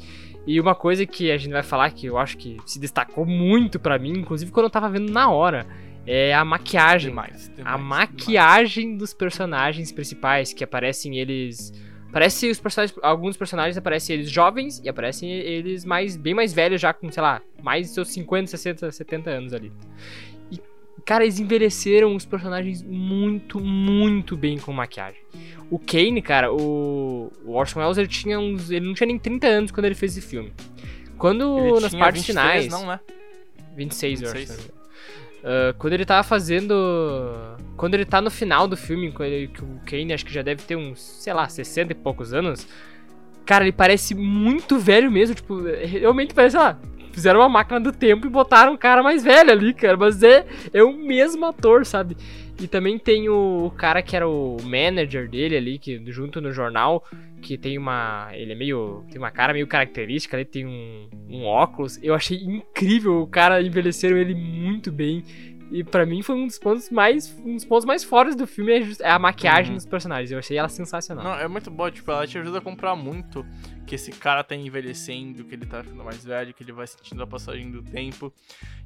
[0.46, 3.80] E uma coisa que a gente vai falar que eu acho que se destacou muito
[3.80, 5.68] pra mim, inclusive quando eu tava vendo na hora,
[6.06, 7.12] é a maquiagem.
[7.12, 7.82] Demais, demais, a demais.
[7.84, 11.72] maquiagem dos personagens principais, que aparecem eles.
[12.12, 12.98] Parece os personagens.
[13.02, 17.24] Alguns personagens aparecem eles jovens e aparecem eles mais bem mais velhos, já com, sei
[17.24, 19.72] lá, mais de seus 50, 60, 70 anos ali.
[20.52, 20.60] E,
[21.06, 25.22] cara, eles envelheceram os personagens muito, muito bem com maquiagem.
[25.70, 28.70] O Kane, cara, o, o Orson Welles, ele tinha uns.
[28.70, 30.54] Ele não tinha nem 30 anos quando ele fez esse filme.
[31.18, 32.68] Quando Ele nas partes 23, finais.
[32.68, 33.00] Não, né?
[33.78, 34.60] 26, eu 26.
[34.60, 34.81] acho.
[35.44, 36.74] Ah, quando ele tava fazendo.
[37.78, 40.62] Quando ele tá no final do filme, ele- que o Kane acho que já deve
[40.64, 42.68] ter uns, sei lá, 60 e poucos anos.
[43.46, 45.36] Cara, ele parece muito velho mesmo.
[45.36, 46.78] Tipo, realmente parece, sei lá.
[47.12, 49.98] Fizeram uma máquina do tempo e botaram um cara mais velho ali, cara.
[49.98, 52.16] Mas é, é o mesmo ator, sabe?
[52.62, 56.52] E também tem o, o cara que era o manager dele ali, que junto no
[56.52, 57.04] jornal,
[57.42, 58.30] que tem uma.
[58.34, 59.04] Ele é meio.
[59.10, 62.00] Tem uma cara meio característica, ele tem um, um óculos.
[62.04, 65.24] Eu achei incrível, o cara envelheceram ele muito bem.
[65.72, 67.34] E pra mim foi um dos pontos mais.
[67.46, 69.78] Um dos pontos mais fortes do filme é, é a maquiagem Uhum.
[69.78, 70.30] dos personagens.
[70.32, 71.24] Eu achei ela sensacional.
[71.24, 73.44] Não, é muito boa, tipo, ela te ajuda a comprar muito
[73.92, 77.22] que esse cara tá envelhecendo, que ele tá ficando mais velho, que ele vai sentindo
[77.24, 78.34] a passagem do tempo.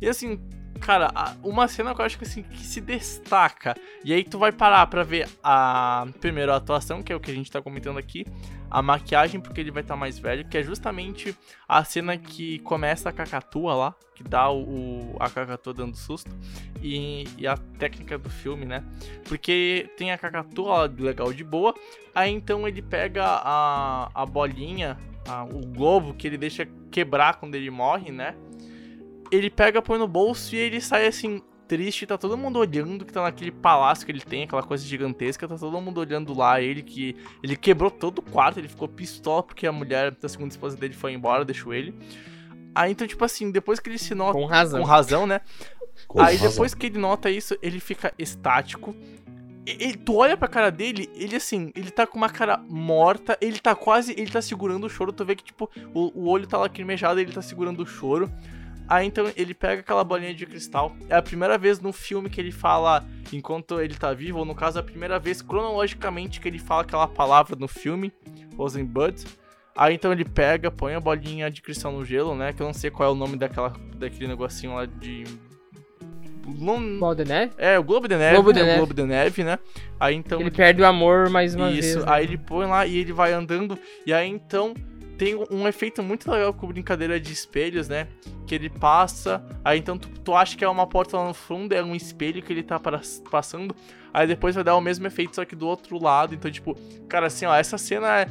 [0.01, 0.41] E assim,
[0.81, 4.51] cara, uma cena que eu acho que assim, que se destaca, e aí tu vai
[4.51, 7.99] parar pra ver a primeiro a atuação, que é o que a gente tá comentando
[7.99, 8.25] aqui,
[8.67, 11.37] a maquiagem, porque ele vai estar mais velho, que é justamente
[11.69, 16.31] a cena que começa a cacatua lá, que dá o, a cacatua dando susto,
[16.81, 18.83] e, e a técnica do filme, né?
[19.25, 21.75] Porque tem a cacatua legal de boa,
[22.15, 24.97] Aí então ele pega a, a bolinha,
[25.27, 28.35] a- o globo que ele deixa quebrar quando ele morre, né?
[29.31, 32.05] Ele pega, põe no bolso e ele sai assim, triste.
[32.05, 35.47] Tá todo mundo olhando que tá naquele palácio que ele tem, aquela coisa gigantesca.
[35.47, 36.61] Tá todo mundo olhando lá.
[36.61, 37.15] Ele que.
[37.43, 40.93] Ele quebrou todo o quarto, ele ficou pistola porque a mulher da segunda esposa dele
[40.93, 41.93] foi embora, deixou ele.
[42.73, 44.33] Aí então, tipo assim, depois que ele se nota.
[44.33, 44.79] Com razão.
[44.81, 45.41] Com razão, né?
[46.07, 46.51] Com Aí razão.
[46.51, 48.95] depois que ele nota isso, ele fica estático.
[49.65, 53.59] Ele, tu olha pra cara dele, ele assim, ele tá com uma cara morta, ele
[53.59, 56.57] tá quase, ele tá segurando o choro, tu vê que tipo, o, o olho tá
[56.57, 58.31] lacrimejado, ele tá segurando o choro.
[58.87, 60.95] Aí então ele pega aquela bolinha de cristal.
[61.09, 63.03] É a primeira vez no filme que ele fala
[63.33, 66.83] enquanto ele tá vivo, ou no caso, é a primeira vez cronologicamente que ele fala
[66.83, 68.13] aquela palavra no filme,
[68.55, 69.25] Rosenbud.
[69.75, 72.53] Aí então ele pega, põe a bolinha de cristal no gelo, né?
[72.53, 75.25] Que eu não sei qual é o nome daquela, daquele negocinho lá de.
[76.99, 77.51] Bola de neve?
[77.57, 78.63] é, o Globo de Neve, Globo de né?
[78.63, 78.77] O Neve.
[78.77, 79.59] Globo de Neve, né?
[79.99, 80.39] Aí então.
[80.39, 82.05] Ele perde o amor mais uma Isso, vez.
[82.05, 82.11] né?
[82.13, 83.77] aí ele põe lá e ele vai andando.
[84.05, 84.73] E aí então
[85.17, 88.07] tem um efeito muito legal com brincadeira de espelhos, né?
[88.45, 89.43] Que ele passa.
[89.63, 92.41] Aí então tu, tu acha que é uma porta lá no fundo, é um espelho
[92.43, 93.75] que ele tá para- passando.
[94.13, 96.33] Aí depois vai dar o mesmo efeito, só que do outro lado.
[96.35, 96.73] Então, tipo,
[97.09, 98.27] cara, assim, ó, essa cena é.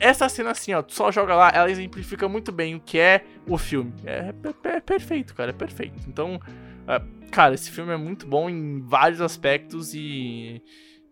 [0.00, 3.22] Essa cena, assim, ó, tu só joga lá, ela exemplifica muito bem o que é
[3.46, 3.92] o filme.
[4.04, 4.32] É,
[4.64, 5.94] é- é perfeito, cara, é perfeito.
[6.08, 6.40] Então,
[7.30, 10.62] cara, esse filme é muito bom em vários aspectos e,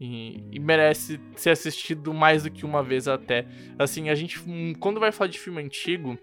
[0.01, 3.47] e, e merece ser assistido mais do que uma vez até.
[3.79, 6.19] Assim, a gente, hum, quando vai falar de filme antigo,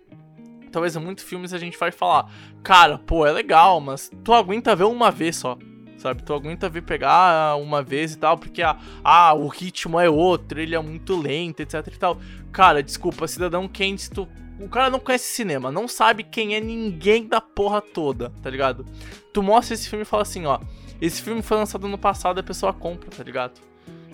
[0.72, 2.32] talvez muitos filmes a gente vai falar,
[2.64, 5.58] cara, pô, é legal, mas tu aguenta ver uma vez só.
[5.98, 10.10] Sabe, tu aguenta ver pegar uma vez e tal, porque ah, ah, o ritmo é
[10.10, 12.20] outro, ele é muito lento, etc e tal.
[12.52, 14.28] Cara, desculpa, Cidadão Kane, se tu
[14.64, 18.86] o cara não conhece cinema, não sabe quem é ninguém da porra toda, tá ligado?
[19.34, 20.60] Tu mostra esse filme e fala assim, ó,
[21.02, 23.60] esse filme foi lançado ano passado, a pessoa compra, tá ligado?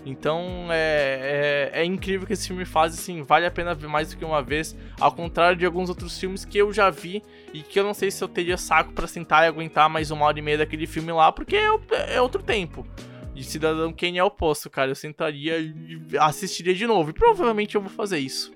[0.05, 4.09] Então é, é, é incrível que esse filme faz, assim, vale a pena ver mais
[4.09, 7.21] do que uma vez, ao contrário de alguns outros filmes que eu já vi
[7.53, 10.25] e que eu não sei se eu teria saco pra sentar e aguentar mais uma
[10.25, 11.67] hora e meia daquele filme lá, porque é,
[12.15, 12.87] é outro tempo.
[13.37, 14.89] E Cidadão Kane é o oposto, cara.
[14.89, 17.11] Eu sentaria e assistiria de novo.
[17.11, 18.51] E provavelmente eu vou fazer isso.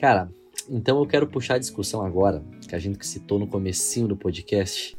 [0.00, 0.28] Cara,
[0.68, 4.96] então eu quero puxar a discussão agora, que a gente citou no comecinho do podcast.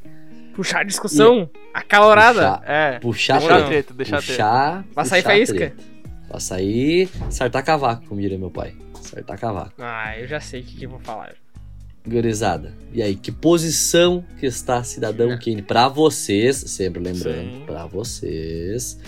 [0.53, 2.57] Puxar a discussão acalorada.
[2.59, 2.99] Puxar, É.
[2.99, 3.67] puxar deixa a treta.
[3.69, 4.31] treta, deixa a treta.
[4.33, 5.55] puxar, Vai sair puxar faísca?
[5.57, 5.83] treta.
[6.29, 8.75] Vai sair sartar cavaco, como diria meu pai.
[9.01, 9.73] Sartar cavaco.
[9.79, 11.33] Ah, eu já sei o que, que eu vou falar.
[12.07, 12.73] Gurizada.
[12.91, 18.99] E aí, que posição que está Cidadão Kane pra vocês, sempre lembrando, pra vocês,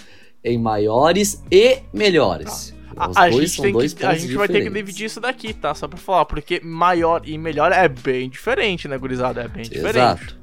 [0.43, 2.73] em maiores e melhores.
[3.09, 5.53] Os A, gente, são tem dois que, a gente vai ter que dividir isso daqui,
[5.53, 5.73] tá?
[5.73, 6.25] Só pra falar.
[6.25, 9.41] Porque maior e melhor é bem diferente, né, gurizada?
[9.41, 9.97] É bem diferente.
[9.97, 10.37] Exato,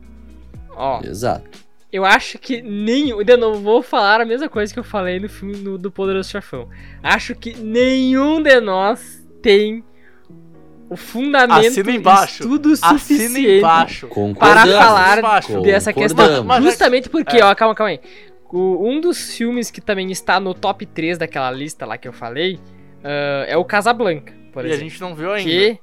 [0.75, 1.51] Ó, exato.
[1.93, 3.23] eu acho que nenhum.
[3.23, 6.31] De novo, vou falar a mesma coisa que eu falei no filme do, do Poderoso
[6.31, 6.69] Chafão.
[7.03, 9.85] Acho que nenhum de nós tem
[10.89, 12.43] o fundamento Assina embaixo.
[12.43, 14.09] estudo Assina suficiente embaixo.
[14.39, 15.61] Para falar embaixo.
[15.61, 16.43] dessa questão.
[16.45, 17.45] Mas- Justamente porque, é.
[17.45, 18.01] ó, calma, calma aí.
[18.53, 22.13] O- um dos filmes que também está no top 3 daquela lista lá que eu
[22.13, 22.59] falei
[23.05, 24.91] ah, é o Casablanca, por E a exemplo.
[24.91, 25.51] gente não viu ainda.
[25.51, 25.79] Que,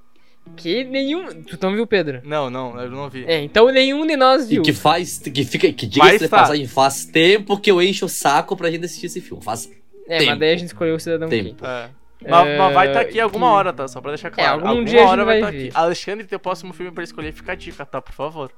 [0.56, 1.44] que nenhum.
[1.44, 2.22] Tu não viu, Pedro?
[2.24, 3.26] Não, não, eu não vi.
[3.28, 4.64] É, então nenhum de nós E viu.
[4.64, 6.40] que faz, que fica, que diga-se de estar.
[6.40, 9.44] passagem, faz tempo que eu encho o saco pra gente assistir esse filme.
[9.44, 9.70] Faz
[10.08, 10.30] É, tempo.
[10.32, 11.56] mas daí a gente escolheu o Cidadão Tempo.
[11.56, 11.72] Kane.
[11.74, 11.90] É.
[12.30, 13.88] Mas, mas vai estar aqui que- alguma hora, tá?
[13.88, 14.54] Só pra deixar claro.
[14.54, 15.68] algum alguma dia a gente hora vai estar ver.
[15.68, 15.72] aqui.
[15.78, 18.02] Alexandre, teu próximo filme pra escolher fica a dica, tá?
[18.02, 18.52] Por favor.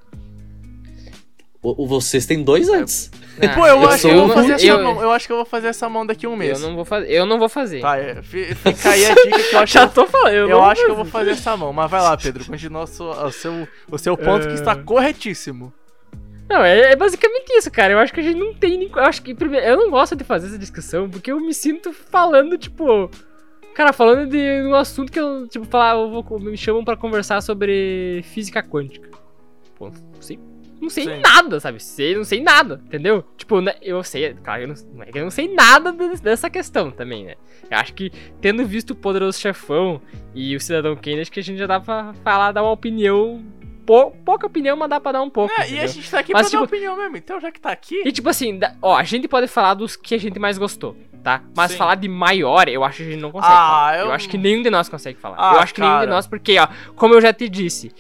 [1.61, 3.11] O, o- vocês têm dois antes.
[3.41, 5.01] Ah, Pô, eu, eu acho eu vou um- fazer essa eu- mão.
[5.01, 6.61] Eu acho que eu vou fazer essa mão daqui a um mês.
[6.61, 7.11] Eu não vou fazer.
[7.11, 7.81] Eu não vou fazer.
[7.81, 10.33] Tá, é, fi- fica aí a dica que eu acho Já que tô falando.
[10.33, 11.73] Eu, eu, não acho que eu vou fazer essa mão.
[11.73, 12.45] Mas vai lá, Pedro.
[12.45, 15.73] Continua o seu, o seu, o seu ponto que está corretíssimo.
[16.49, 17.91] Não, é, é basicamente isso, cara.
[17.93, 18.77] Eu acho que a gente não tem.
[18.77, 19.35] nem- Eu acho que.
[19.35, 23.11] primeiro, Eu não gosto de fazer essa discussão porque eu me sinto falando, tipo.
[23.75, 25.45] Cara, falando de um assunto que eu.
[25.47, 29.09] Tipo, falar, eu vou, me chamam pra conversar sobre física quântica.
[29.77, 29.91] Pô,
[30.81, 31.03] não sei.
[31.05, 31.19] Sim.
[31.21, 31.81] nada, sabe?
[31.81, 33.23] Sei, não sei nada, entendeu?
[33.37, 36.49] Tipo, né, eu sei, claro, eu não, é que eu não sei nada de- dessa
[36.49, 37.35] questão também, né?
[37.69, 38.11] Eu acho que,
[38.41, 40.01] tendo visto o Poderoso Chefão
[40.33, 43.43] e o Cidadão Kane, acho que a gente já dá pra falar, dar uma opinião.
[43.85, 45.51] pou- pouca opinião, mas dá pra dar um pouco.
[45.59, 47.17] É, e a gente tá aqui Mas, pra dar tipo- opinião mesmo.
[47.17, 48.03] Então, já que tá aqui.
[48.05, 51.41] E tipo assim, ó, a gente pode falar dos que a gente mais gostou, tá?
[51.57, 51.77] Mas Sim.
[51.77, 53.93] falar de maior, eu acho que a gente não consegue Ah.
[53.97, 54.05] Eu...
[54.05, 55.37] eu- acho que nenhum de nós consegue falar.
[55.39, 56.11] Ah, eu acho que nenhum de cara.
[56.11, 57.91] nós, porque, ó, como eu já te disse,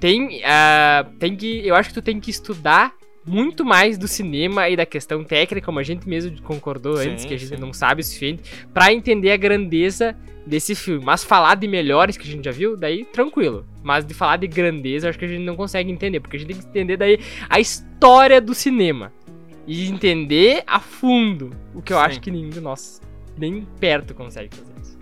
[0.00, 1.66] tem, ah, tem que.
[1.66, 2.94] Eu acho que tu tem que estudar
[3.28, 7.24] muito mais do cinema e da questão técnica, como a gente mesmo concordou Sim, antes,
[7.24, 7.60] que a gente sim.
[7.60, 8.42] não sabe o suficiente,
[8.72, 11.04] pra entender a grandeza desse filme.
[11.04, 13.66] Mas falar de melhores que a gente já viu, daí tranquilo.
[13.82, 16.48] Mas de falar de grandeza, acho que a gente não consegue entender, porque a gente
[16.48, 17.18] tem que entender daí
[17.48, 19.12] a história do cinema.
[19.66, 22.02] E entender a fundo, o que eu Sim.
[22.04, 23.02] acho que nenhum de nós
[23.36, 24.97] nem perto consegue fazer isso.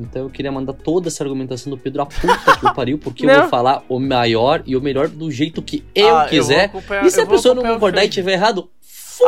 [0.00, 3.24] Então eu queria mandar toda essa argumentação do Pedro a puta que o pariu, porque
[3.26, 3.40] eu Não.
[3.42, 6.64] vou falar o maior e o melhor do jeito que eu Ah, quiser.
[6.66, 8.86] acompanhar- e se eu a pessoa não concordar e tiver errado, Ah,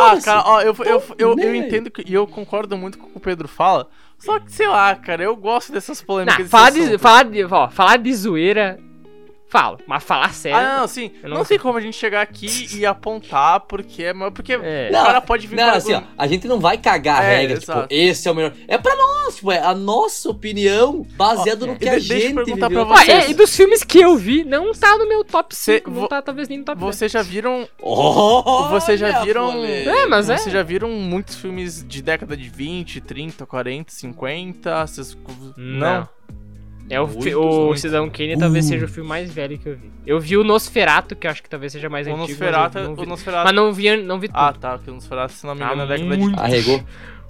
[0.09, 0.25] foda-se.
[0.25, 1.59] cara, ó, eu, eu, eu, eu aí.
[1.59, 3.89] entendo que, e eu concordo muito com o que o Pedro fala.
[4.19, 6.39] Só que, sei lá, cara, eu gosto dessas polêmicas.
[6.39, 8.79] Não, falar de, falar, de, ó, falar de zoeira,
[9.53, 9.79] falo.
[9.87, 10.59] Mas falar sério.
[10.59, 11.13] Ah, não, sim.
[11.23, 14.13] Não, não tem como a gente chegar aqui e apontar porque é.
[14.31, 14.89] Porque É.
[14.91, 17.25] o cara pode vir Não, com assim, ó, algum- a gente não vai cagar a
[17.25, 17.83] É, regra, exato.
[17.83, 18.53] tipo, esse é o melhor.
[18.67, 22.15] É pra nós, tipo, é a nossa opinião baseado Ó, no que de- a deixa
[22.15, 22.87] eu gente perguntar viveu.
[22.87, 23.25] pra Ah, vocês.
[23.27, 26.01] é, e dos filmes que eu vi, não tá no meu top Cê- 5, não
[26.03, 26.97] vo- tá talvez nem no top 10.
[26.97, 27.69] Vocês já viram.
[27.81, 29.65] Olha Vocês já viram.
[29.65, 30.37] É, mas é.
[30.39, 34.87] Vocês já viram muitos filmes de década de 20, 30, 40, 50?
[34.87, 35.17] Vocês...
[35.57, 36.09] Não.
[36.95, 37.75] É o, fi- o.
[37.77, 38.69] Cidadão Kane talvez Uh.
[38.69, 39.91] seja o filme mais velho que eu vi.
[40.07, 42.29] Eu vi o Nosferatu, que eu acho que talvez seja mais O antigo.
[42.29, 43.45] Nosferatu, mas não vi, o Nosferatu.
[43.47, 44.37] mas não vi, não vi tudo.
[44.39, 46.85] Ah, tá, porque o Nosferatu, se não me engano, é década de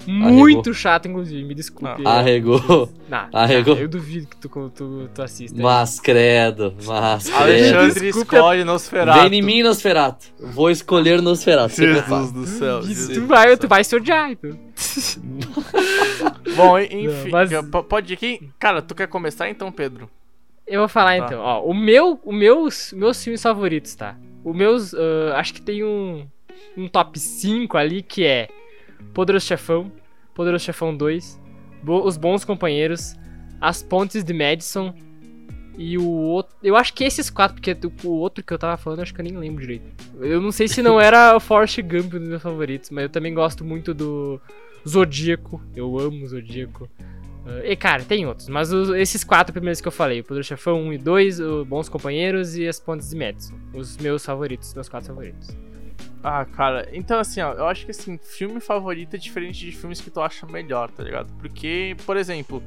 [0.06, 2.02] muito- Arregou, chato, inclusive, me desculpe.
[2.02, 2.10] Não.
[2.10, 2.88] arregou.
[3.08, 3.74] Não, Arregou.
[3.74, 5.60] não, eu duvido que tu, tu, tu assista.
[5.60, 7.36] Mas credo, mas credo.
[7.42, 8.36] Alexandre Desculpa.
[8.36, 9.28] escolhe Nosferatu.
[9.28, 10.26] Vem em mim, Nosferato.
[10.40, 11.74] Vou escolher Nosferato.
[11.74, 12.80] Jesus do céu.
[12.80, 13.58] Tu, Jesus tu do vai, céu.
[13.58, 14.50] tu vai se odiar, então.
[16.56, 17.50] Bom, enfim, Não, mas-
[17.88, 18.48] pode ir aqui?
[18.58, 20.08] Cara, tu quer começar então, Pedro?
[20.66, 21.26] Eu vou falar Tá.
[21.26, 21.62] então, ó.
[21.64, 24.16] O meu, o meus, meus filmes favoritos, tá?
[24.44, 26.26] O meus, ah, acho que tem um,
[26.76, 28.48] um top 5 ali que é
[29.14, 29.90] Poderoso Chefão,
[30.34, 31.40] Poderoso Chefão 2,
[31.82, 33.14] Bo- Os Bons Companheiros,
[33.60, 34.94] As Pontes de Madison
[35.76, 36.54] e o outro.
[36.62, 39.24] Eu acho que esses quatro, porque o outro que eu tava falando, acho que eu
[39.24, 39.86] nem lembro direito.
[40.20, 43.08] Eu não sei se não era o Forrest Gump um dos meus favoritos, mas eu
[43.10, 44.40] também gosto muito do
[44.88, 45.62] Zodíaco.
[45.74, 46.88] Eu amo Zodíaco.
[47.46, 50.80] Ah, e cara, tem outros, mas os- esses quatro primeiros que eu falei, o Chefão
[50.82, 53.54] 1 e 2, o Bons Companheiros e As Pontes de Madison.
[53.74, 55.48] Os meus favoritos, meus quatro favoritos.
[56.24, 60.00] Ah, cara, então assim, ó, eu acho que assim, filme favorito é diferente de filmes
[60.00, 61.32] que tu acha melhor, tá ligado?
[61.40, 62.62] Porque, por exemplo,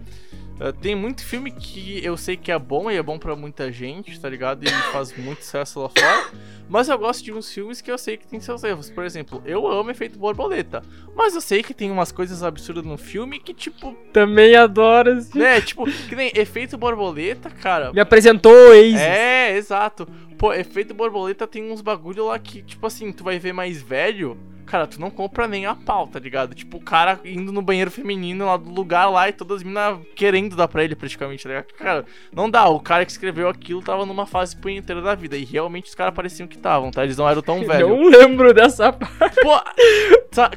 [0.59, 3.71] eh, tem muito filme que eu sei que é bom e é bom pra muita
[3.71, 4.63] gente, tá ligado?
[4.63, 6.31] E faz muito sucesso lá fora.
[6.67, 8.89] Mas eu gosto de uns filmes que eu sei que tem seus erros.
[8.89, 10.81] Por exemplo, eu amo Efeito Borboleta.
[11.15, 15.37] Mas eu sei que tem umas coisas absurdas no filme que, tipo, Também adoro esse
[15.37, 15.61] né?
[15.61, 17.93] Tipo, que nem Efeito Borboleta, cara.
[17.93, 18.97] Me apresentou Ace.
[18.97, 20.07] É, exato.
[20.37, 24.37] Pô, efeito borboleta tem uns bagulho lá que, tipo assim, tu vai ver mais velho.
[24.65, 26.55] Cara, tu não compra nem a pau, tá ligado?
[26.55, 29.99] Tipo, o cara indo no banheiro feminino lá do lugar lá e todas as minas
[30.15, 31.65] querendo dar pra ele praticamente, tá ligado?
[31.73, 32.67] Cara, não dá.
[32.67, 35.37] O cara que escreveu aquilo tava numa fase punheteira da vida.
[35.37, 37.03] E realmente os caras pareciam que estavam, tá?
[37.03, 37.89] Eles não eram tão velhos.
[37.89, 39.61] Não lembro dessa parte Pô,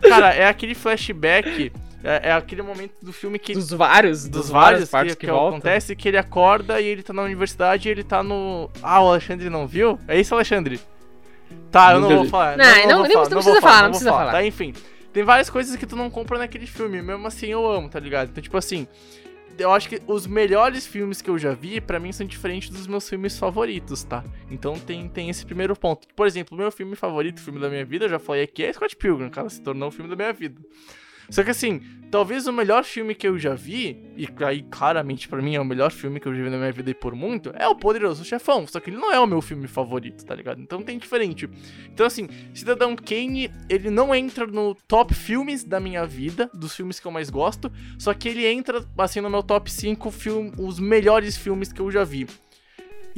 [0.08, 1.70] cara, é aquele flashback.
[2.02, 5.26] É, é aquele momento do filme que dos vários, dos, dos vários partes que, que,
[5.26, 8.70] que acontece que ele acorda e ele tá na universidade e ele tá no.
[8.80, 9.98] Ah, o Alexandre não viu?
[10.06, 10.80] É isso, Alexandre?
[11.70, 12.56] Tá, eu não vou falar.
[12.86, 13.02] Não, não-
[13.36, 14.32] precisa falar, não precisa falar.
[14.32, 14.72] Tá, enfim.
[15.12, 18.28] Tem várias coisas que tu não compra naquele filme, mesmo assim eu amo, tá ligado?
[18.30, 18.86] Então, tipo assim,
[19.58, 22.86] eu acho que os melhores filmes que eu já vi, pra mim, são diferentes dos
[22.86, 24.22] meus filmes favoritos, tá?
[24.50, 26.06] Então tem, tem esse primeiro ponto.
[26.14, 28.64] Por exemplo, o meu filme favorito, o filme da minha vida, eu já falei aqui,
[28.64, 30.60] é Scott Pilgrim, cara, se tornou o filme da minha vida.
[31.30, 35.42] Só que assim, talvez o melhor filme que eu já vi, e aí claramente pra
[35.42, 37.52] mim é o melhor filme que eu já vi na minha vida e por muito,
[37.54, 38.66] é o Poderoso Chefão.
[38.66, 40.60] Só que ele não é o meu filme favorito, tá ligado?
[40.60, 41.48] Então tem diferente.
[41.92, 46.98] Então assim, Cidadão Kane, ele não entra no top filmes da minha vida, dos filmes
[46.98, 50.78] que eu mais gosto, só que ele entra assim no meu top 5 filme, os
[50.78, 52.26] melhores filmes que eu já vi.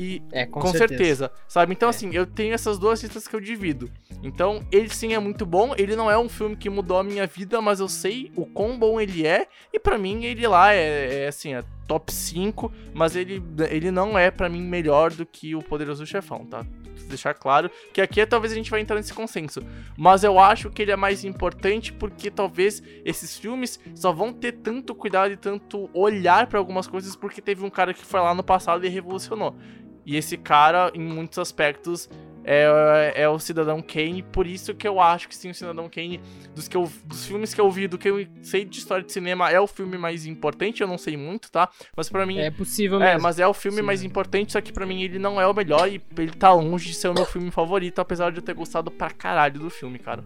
[0.01, 0.89] E É, com, com, certeza.
[0.89, 1.33] certeza.
[1.47, 1.73] sabe?
[1.73, 1.91] Então, É.
[1.91, 3.91] assim, eu tenho essas duas listas que eu divido.
[4.23, 5.75] Então, ele sim é muito bom.
[5.77, 8.79] Ele não é um filme que mudou a minha vida, mas eu sei o quão
[8.79, 9.47] bom ele é.
[9.73, 12.73] E pra mim, ele lá é, é, assim, é top 5.
[12.95, 16.65] Mas ele, ele não é pra mim melhor do que o Poderoso Chefão, tá?
[17.11, 19.61] deixar claro que aqui é, talvez a gente vai entrar nesse consenso.
[19.99, 24.53] Mas eu acho que ele é mais importante porque talvez esses filmes só vão ter
[24.53, 28.33] tanto cuidado e tanto olhar pra algumas coisas porque teve um cara que foi lá
[28.33, 29.57] no passado e revolucionou.
[30.05, 32.09] E esse cara, em muitos aspectos,
[32.43, 36.21] é, é o Cidadão Kane, por isso que eu acho que sim, o Cidadão Kane,
[36.55, 39.13] dos, que eu, dos filmes que eu vi, do que eu sei de história de
[39.13, 41.69] cinema, é o filme mais importante, eu não sei muito, tá?
[41.95, 42.39] Mas pra mim...
[42.39, 43.23] É possível É, mesmo.
[43.23, 43.83] mas é o filme Sim.
[43.83, 46.89] mais importante, só que pra mim ele não é o melhor e ele tá longe
[46.89, 49.99] de ser o meu filme favorito, apesar de eu ter gostado pra caralho do filme,
[49.99, 50.25] cara.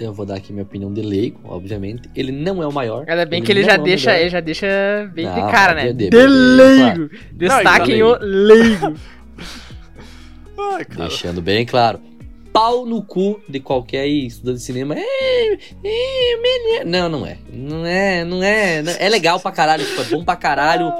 [0.00, 2.08] Então eu vou dar aqui minha opinião de leigo, obviamente.
[2.16, 3.04] Ele não é o maior.
[3.06, 4.66] Ainda bem que ele não já é deixa, ele já deixa
[5.12, 5.92] bem de Não, cara, de- né?
[5.92, 7.10] de- De, leigo.
[7.32, 8.94] Destaquem Não, o leigo.
[10.58, 11.08] Ai, cara.
[11.08, 12.00] Deixando bem claro.
[12.50, 14.94] Pau no cu de qualquer estudante de cinema.
[14.96, 16.84] É, é, menino.
[16.90, 17.36] Não, não é.
[17.52, 18.80] Não é, não é.
[18.80, 20.90] não- É legal pra caralho, tipo, é bom pra caralho.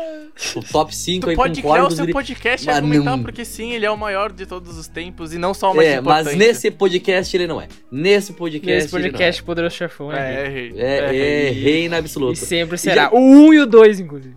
[0.57, 1.93] O top 5 Tu aí pode criar concordo.
[1.93, 4.79] o seu podcast e Mas argumentar, não- porque sim, ele é o maior de todos
[4.79, 6.39] os tempos e não só o mais É, mas importante.
[6.39, 7.69] nesse podcast ele não é.
[7.93, 8.75] Nesse podcast.
[8.75, 10.13] Nesse podcast, Poderoso Chefão?
[10.13, 10.67] É, errei.
[10.69, 10.85] ele é.
[10.99, 12.37] É, é rei na E absoluta.
[12.37, 13.03] sempre E será.
[13.05, 14.35] já- O 1 e o 2, inclusive.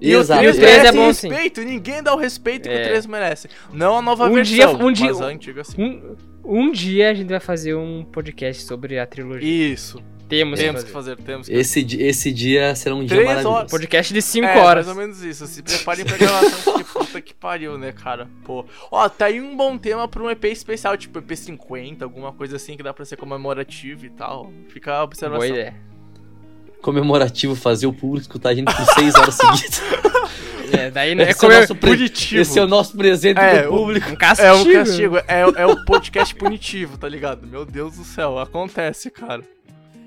[0.00, 0.40] E o Exato.
[0.40, 1.28] 3 E o três merece é bom, sim.
[1.28, 2.80] respeito, ninguém dá o respeito que É.
[2.82, 3.48] o 3 merece.
[3.72, 5.74] Não a nova Um versão, dia- um dia- mas a antiga sim.
[5.82, 9.72] Um, um dia a gente vai fazer um podcast sobre a trilogia.
[9.72, 11.16] Isso, Temos, temos que que fazer.
[11.16, 13.54] temos que Esse, di- esse dia será um dia Três maravilhoso.
[13.56, 13.70] horas.
[13.70, 14.86] Podcast de 5 é, horas.
[14.86, 15.46] mais ou menos isso.
[15.46, 18.28] Se preparem pra gravação, porque puta que pariu, né, cara?
[18.44, 18.64] Pô.
[18.90, 22.56] Ó, tá aí um bom tema pra um EP especial, tipo EP 50, alguma coisa
[22.56, 24.52] assim que dá pra ser comemorativo e tal.
[24.68, 25.38] Fica a observação.
[25.48, 25.74] Boa ideia.
[26.82, 29.82] Comemorativo fazer o público escutar a gente por 6 horas seguidas.
[30.72, 32.40] É, daí não é Esse é como o eu- nosso pre- Punitivo.
[32.42, 34.10] Esse é o nosso presente É, do o- público.
[34.10, 34.46] um castigo.
[34.48, 37.46] É um castigo, é, é o podcast punitivo, tá ligado?
[37.46, 39.42] Meu Deus do céu, acontece, cara.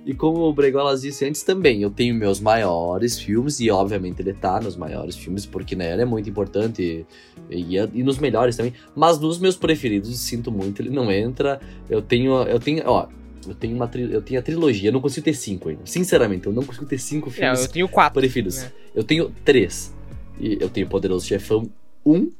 [0.05, 4.33] E como o Bregolas disse antes também, eu tenho meus maiores filmes, e obviamente ele
[4.33, 7.05] tá nos maiores filmes, porque né, ele é muito importante,
[7.49, 8.73] e, e, e nos melhores também.
[8.95, 11.61] Mas nos meus preferidos, sinto muito, ele não entra.
[11.89, 13.07] Eu tenho, eu tenho, ó,
[13.47, 15.81] eu tenho uma eu tenho a trilogia, eu não consigo ter cinco ainda.
[15.85, 18.19] Sinceramente, eu não consigo ter cinco É, filmes eu tenho 4.
[18.19, 18.57] preferidos.
[18.63, 18.71] né?
[18.95, 19.93] Eu tenho três.
[20.39, 21.69] E eu tenho Poderoso Chefão
[22.05, 22.31] 1.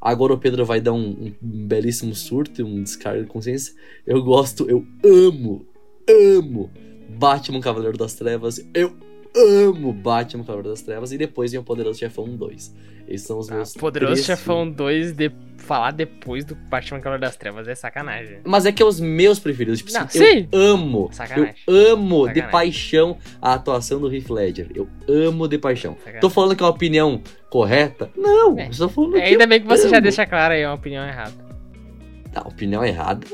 [0.00, 3.74] Agora o Pedro vai dar um, um belíssimo surto, um descargo de consciência.
[4.06, 5.64] Eu gosto, eu amo,
[6.08, 6.70] amo
[7.08, 8.60] Batman Cavaleiro das Trevas.
[8.74, 8.94] Eu
[9.36, 11.12] amo Batman Cavaleiro das Trevas.
[11.12, 12.74] E depois vem o Poderoso Chefão 2.
[13.08, 13.74] Esses são os Ah, meus.
[13.74, 15.30] Poderoso Chefão 2, de...
[15.58, 18.38] falar depois do Batman Cavaleiro das Trevas é sacanagem.
[18.44, 19.80] Mas é que é os meus preferidos.
[19.80, 20.48] Tipo Não, assim, sim.
[20.52, 21.08] eu amo.
[21.12, 21.54] Sacanagem.
[21.66, 22.50] Eu amo de Sacanagem.
[22.50, 24.68] paixão a atuação do Heath Ledger.
[24.74, 25.94] Eu amo de paixão.
[25.98, 26.20] Sacanagem.
[26.20, 28.08] Tô falando que é uma opinião correta?
[28.16, 28.68] Não, É.
[28.68, 30.02] eu tô falando que Ainda bem que você já amo.
[30.02, 31.34] deixa claro aí uma opinião errada.
[32.34, 33.26] Não, opinião errada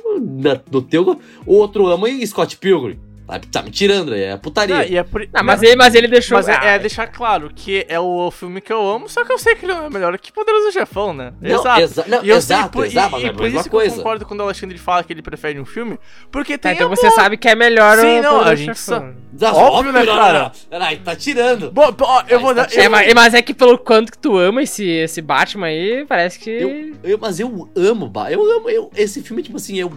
[0.70, 1.20] do teu.
[1.46, 2.98] O outro ama e Scott Pilgrim.
[3.28, 4.76] Tá, tá me tirando, é putaria.
[4.76, 5.20] Não, e é por...
[5.30, 6.38] Não, mas ele, mas ele deixou.
[6.38, 9.30] Mas é, Ah, é deixar claro que é o filme que eu amo, só que
[9.30, 11.34] eu sei que ele não é melhor que Poderoso Chefão, né?
[11.38, 11.80] Não, exato.
[11.82, 13.68] exa- não, E eu sei exato, por, exato, e, e é a por isso que
[13.70, 13.92] coisa.
[13.94, 15.98] eu concordo quando o Alexandre fala que ele prefere um filme,
[16.32, 18.78] porque Tá, tem então você sabe que é melhor Sim, o não, a Poderoso gente
[18.78, 19.14] Chefão.
[19.42, 20.52] Ah, óbvio, né, não, cara?
[20.70, 20.86] não, não.
[20.86, 21.70] Ai, tá tirando.
[21.70, 22.66] Bom, ó, eu vou tá dar...
[22.68, 22.84] tirando.
[22.86, 26.38] É, mas, mas é que pelo quanto que tu ama esse, esse Batman aí, parece
[26.38, 26.48] que.
[26.50, 29.92] Eu, eu- mas eu amo, eu amo eu, esse filme, tipo assim, eu.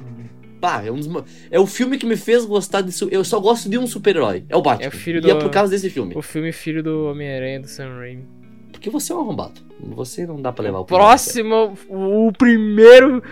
[0.62, 1.09] Bah, é, um dos,
[1.49, 3.07] é o filme que me fez gostar disso.
[3.12, 4.43] Eu só gosto de um super-herói.
[4.47, 4.86] É o Batman.
[4.86, 6.14] É o filho E é do- por causa desse filme.
[6.16, 8.24] O filme filho do Homem-Aranha do Sam Raimi.
[8.72, 9.59] Porque você é um arrombado.
[9.95, 13.24] Você não dá pra levar o Próximo, o, o primeiro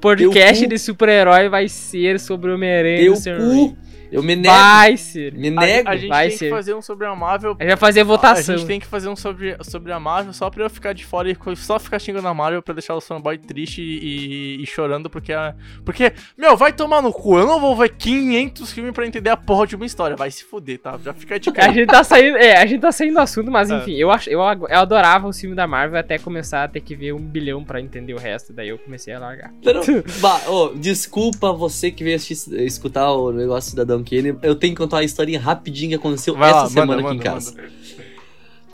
[0.00, 3.76] podcast Teu de super-herói vai ser sobre o Homem-Aranha do Sam Raimi.
[4.14, 4.54] Eu me nego.
[4.54, 5.32] Vai ser.
[5.34, 5.88] Me A, nego.
[5.88, 6.44] a gente vai tem ser.
[6.46, 7.50] que fazer um sobre a Marvel.
[7.58, 8.56] A gente vai fazer A votação.
[8.56, 11.30] gente tem que fazer um sobre, sobre a Marvel só pra eu ficar de fora
[11.30, 15.10] e só ficar xingando a Marvel pra deixar os fanboy triste e, e- e chorando
[15.10, 15.54] porque a.
[15.84, 17.38] Porque, meu, vai tomar no cu.
[17.38, 20.16] Eu não vou ver 500 filmes pra entender a porra de uma história.
[20.16, 20.98] Vai se fuder, tá?
[21.04, 21.72] Já fica de A cara.
[21.72, 23.76] gente tá saindo, é, a gente tá saindo do assunto, mas É.
[23.78, 26.94] enfim, eu, ach, eu, eu adorava o filme da Marvel até começar a ter que
[26.94, 29.52] ver um bilhão pra entender o resto, daí eu comecei a largar.
[29.64, 29.82] Não,
[30.20, 34.38] bah, ô, desculpa você que veio assistir- escutar o negócio Cidadão Kane.
[34.42, 37.14] Eu tenho que contar uma historinha rapidinha que aconteceu Vai essa lá, semana manda, aqui
[37.14, 37.54] em manda, casa.
[37.56, 37.68] manda.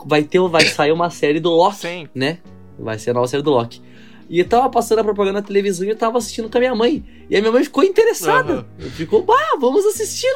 [0.05, 2.07] Vai, ter, vai sair uma série do Loki, Sim.
[2.13, 2.39] né?
[2.77, 3.81] Vai ser a nova série do Loki.
[4.29, 6.73] E eu tava passando a propaganda na televisão e eu tava assistindo com a minha
[6.73, 7.03] mãe.
[7.29, 8.53] E a minha mãe ficou interessada.
[8.79, 8.89] Aham.
[8.91, 10.27] Ficou, bah, vamos assistir.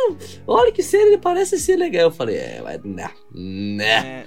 [0.46, 2.04] Olha que série, ele parece ser legal.
[2.04, 3.86] Eu falei, é, vai, né, né.
[3.86, 4.26] É,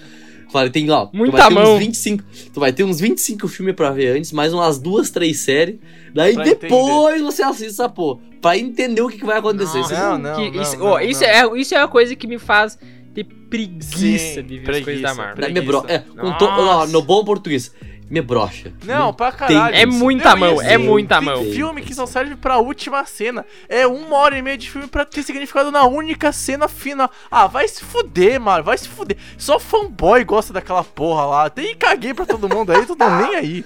[0.51, 1.75] Falei, tem, ó, Muita tu vai ter mão.
[1.75, 2.25] uns 25.
[2.55, 5.77] Tu vai ter uns 25 filmes pra ver antes, mais umas duas, três séries.
[6.15, 8.21] Daí Pra depois você assiste essa porra.
[8.41, 9.79] Pra entender o que, que vai acontecer.
[9.79, 11.29] Nossa, Não, não, que não, isso, não, isso, não.
[11.29, 12.79] É, isso é a coisa que me faz
[13.15, 13.97] ter preguiça
[14.41, 15.37] Sim, de ver as coisas da preguiça, Marvel.
[15.43, 15.85] Daí me bro...
[15.89, 16.21] é, preguiça.
[16.21, 17.73] com to- ó, no bom português,
[18.11, 18.73] me brocha.
[18.85, 19.75] Não, pra caralho.
[19.75, 21.45] É muita mão, é muita tem mão.
[21.45, 23.45] filme que só serve pra última cena.
[23.69, 27.11] É uma hora e meia de filme pra ter significado na única cena final.
[27.31, 28.65] Ah, vai se fuder, mano.
[28.65, 29.17] Vai se fuder.
[29.37, 31.51] Só fanboy gosta daquela porra lá.
[31.51, 33.65] Tem caguei pra todo mundo aí, tô nem aí.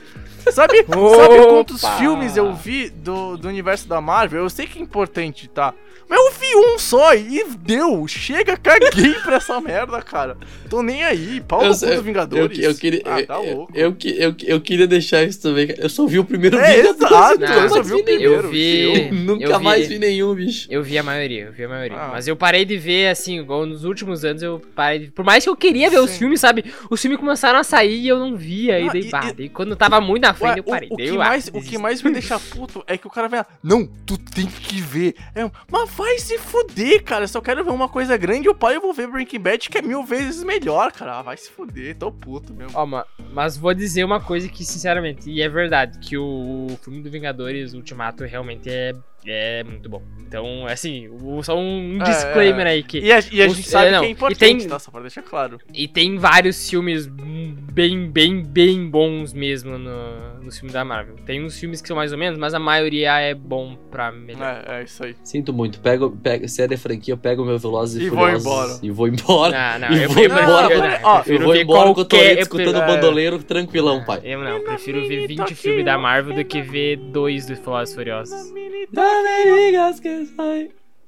[0.51, 4.43] Sabe, sabe quantos filmes eu vi do, do universo da Marvel?
[4.43, 5.73] Eu sei que é importante, tá?
[6.13, 8.07] Mas eu vi um só e deu.
[8.07, 10.37] Chega, caguei pra essa merda, cara.
[10.69, 11.41] Tô nem aí.
[11.41, 12.59] Pau no cu eu, dos Vingadores.
[12.59, 13.73] eu, eu queria, ah, tá eu, louco.
[13.75, 15.69] eu, eu, eu, eu queria deixar isso também.
[15.69, 15.81] cara.
[15.81, 18.39] Eu só vi o primeiro É, Vingadores, exato, nunca eu só mais vi o nenhum.
[18.39, 18.45] primeiro.
[18.47, 19.11] Eu vi.
[19.13, 20.69] Nunca eu vi- mais vi nenhum, bicho.
[20.71, 21.97] Eu vi a maioria, eu vi a maioria.
[21.99, 22.09] Ah.
[22.13, 25.11] Mas eu parei de ver, assim, igual nos últimos anos eu parei de...
[25.11, 26.19] Por mais que eu queria ver os Sim.
[26.19, 26.65] filmes, sabe?
[26.91, 28.77] Os filmes começaram a sair e eu não via.
[28.77, 30.89] Aí Ah, daí, e- bah, e- daí quando tava muito na frente Ué, eu parei.
[30.91, 33.11] o, o Daí que eu, mais, o que mais me deixa puto é que o
[33.11, 35.15] cara vai lá, não, tu tem que ver.
[35.35, 37.27] É, mas vai se fuder, cara.
[37.27, 38.49] Só quero ver uma coisa grande.
[38.49, 41.23] O pai eu vou ver Breaking Bad, que é mil vezes melhor, cara.
[41.23, 42.73] Vai se fuder, tô puto mesmo.
[42.79, 47.01] Ó, ma- mas vou dizer uma coisa que, sinceramente, e é verdade, que o filme
[47.03, 48.93] do Vingadores Ultimato realmente é,
[49.27, 50.03] é muito bom.
[50.27, 52.99] Então, assim, o- só um É, disclaimer aí que.
[53.01, 54.79] E a, e a Os- gente sabe é, não, que é e importante, tem- tá?
[54.79, 55.59] Só pra deixar claro.
[55.75, 61.17] E tem vários filmes bem, bem, bem bons mesmo no, no filme da Marvel.
[61.27, 64.65] Tem uns filmes que são mais ou menos, mas a maioria é bom pra melhor.
[64.67, 65.15] É, é isso aí.
[65.23, 65.81] Sinto muito.
[65.81, 68.79] Pego, pego, se é de franquia, eu pego meu Velozes e, E vou Furiosos embora.
[68.83, 69.79] E vou embora.
[69.79, 70.99] Não, não, E eu, vou eu embora, né?
[71.03, 72.87] não, Ó, eu vou embora com o Toreto eu escutando É.
[72.87, 74.21] bandoleiro, tranquilão, pai.
[74.25, 77.97] Eu não, prefiro ver 20 filmes da Marvel do que ver dois dos Velozes e
[77.97, 78.53] Furiosos.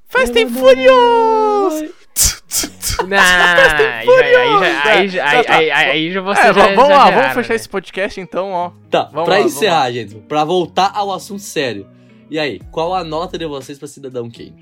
[0.08, 1.92] Fast and Furious!
[3.00, 6.88] Não, não, não, aí já- aí já- aí já- aí- já você É, já vamos
[6.88, 7.54] lá, vamos fechar né?
[7.56, 8.70] esse podcast então, ó.
[8.88, 11.88] Tá, Vamos pra lá, encerrar, gente, pra voltar ao assunto sério.
[12.30, 14.54] E aí, qual a nota de vocês pra Cidadão Kane?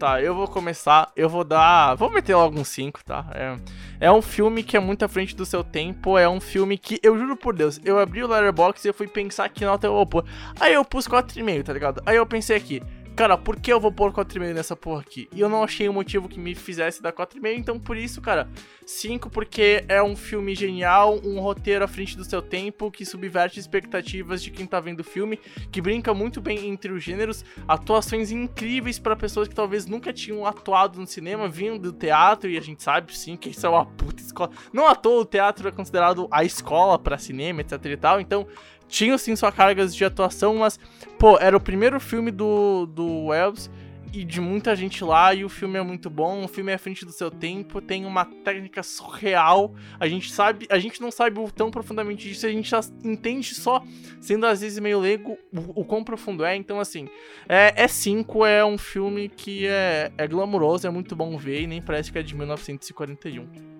[0.00, 1.94] Tá, eu vou começar, eu vou dar.
[1.94, 3.26] Vou meter logo um 5, tá?
[3.34, 6.16] É, é um filme que é muito à frente do seu tempo.
[6.16, 9.06] É um filme que, eu juro por Deus, eu abri o Letterboxd e eu fui
[9.06, 10.24] pensar que nota eu vou pôr.
[10.58, 12.02] Aí eu pus 4,5, tá ligado?
[12.06, 12.82] Aí eu pensei aqui,
[13.20, 15.28] cara, por que eu vou pôr 4,5 nessa porra aqui?
[15.30, 18.48] E eu não achei um motivo que me fizesse dar 4,5, então por isso, cara,
[18.86, 23.60] 5 porque é um filme genial, um roteiro à frente do seu tempo, que subverte
[23.60, 25.38] expectativas de quem tá vendo o filme,
[25.70, 30.46] que brinca muito bem entre os gêneros, atuações incríveis pra pessoas que talvez nunca tinham
[30.46, 33.84] atuado no cinema, vindo do teatro, e a gente sabe sim que isso é uma
[33.84, 34.50] puta escola.
[34.72, 38.46] Não à toa o teatro é considerado a escola pra cinema, etc e tal, então
[38.90, 40.78] tinham sim suas cargas de atuação, mas,
[41.18, 43.70] pô, era o primeiro filme do, do Wells
[44.12, 46.78] e de muita gente lá, e o filme é muito bom, o filme é à
[46.78, 51.40] frente do seu tempo, tem uma técnica surreal, a gente sabe, a gente não sabe
[51.52, 53.84] tão profundamente disso, a gente já entende só,
[54.20, 57.08] sendo às vezes meio leigo, o, o quão profundo é, então assim,
[57.48, 61.80] é 5, é, um filme que é, é glamuroso, é muito bom ver, e nem
[61.80, 63.79] parece que é de 1941.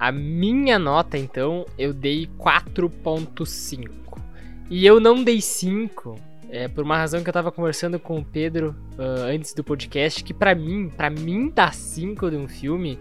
[0.00, 3.86] A minha nota, então, eu dei 4.5.
[4.70, 8.24] E eu não dei 5, é, por uma razão que eu tava conversando com o
[8.24, 12.98] Pedro ah, antes do podcast, que pra mim, pra mim dar 5 de um filme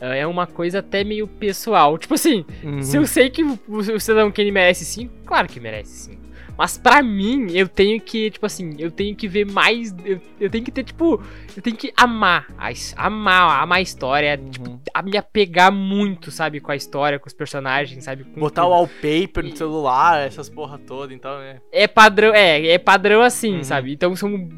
[0.00, 1.98] ah, é uma coisa até meio pessoal.
[1.98, 2.46] Tipo assim,
[2.82, 6.21] se eu sei que o, o Cidadão Kane merece 5, claro que merece 5.
[6.56, 9.94] Mas pra mim, eu tenho que, tipo assim, eu tenho que ver mais.
[10.04, 11.22] Eu, eu tenho que ter, tipo.
[11.56, 12.46] Eu tenho que amar.
[12.58, 12.70] A,
[13.06, 14.36] amar, amar a história.
[14.38, 18.24] Tipo, a me apegar muito, sabe, com a história, com os personagens, sabe?
[18.24, 21.60] com Botar o wallpaper no celular, essas porra toda, então é.
[21.72, 23.64] É padrão, é, é padrão assim, Uhum.
[23.64, 23.92] sabe?
[23.92, 24.48] Então são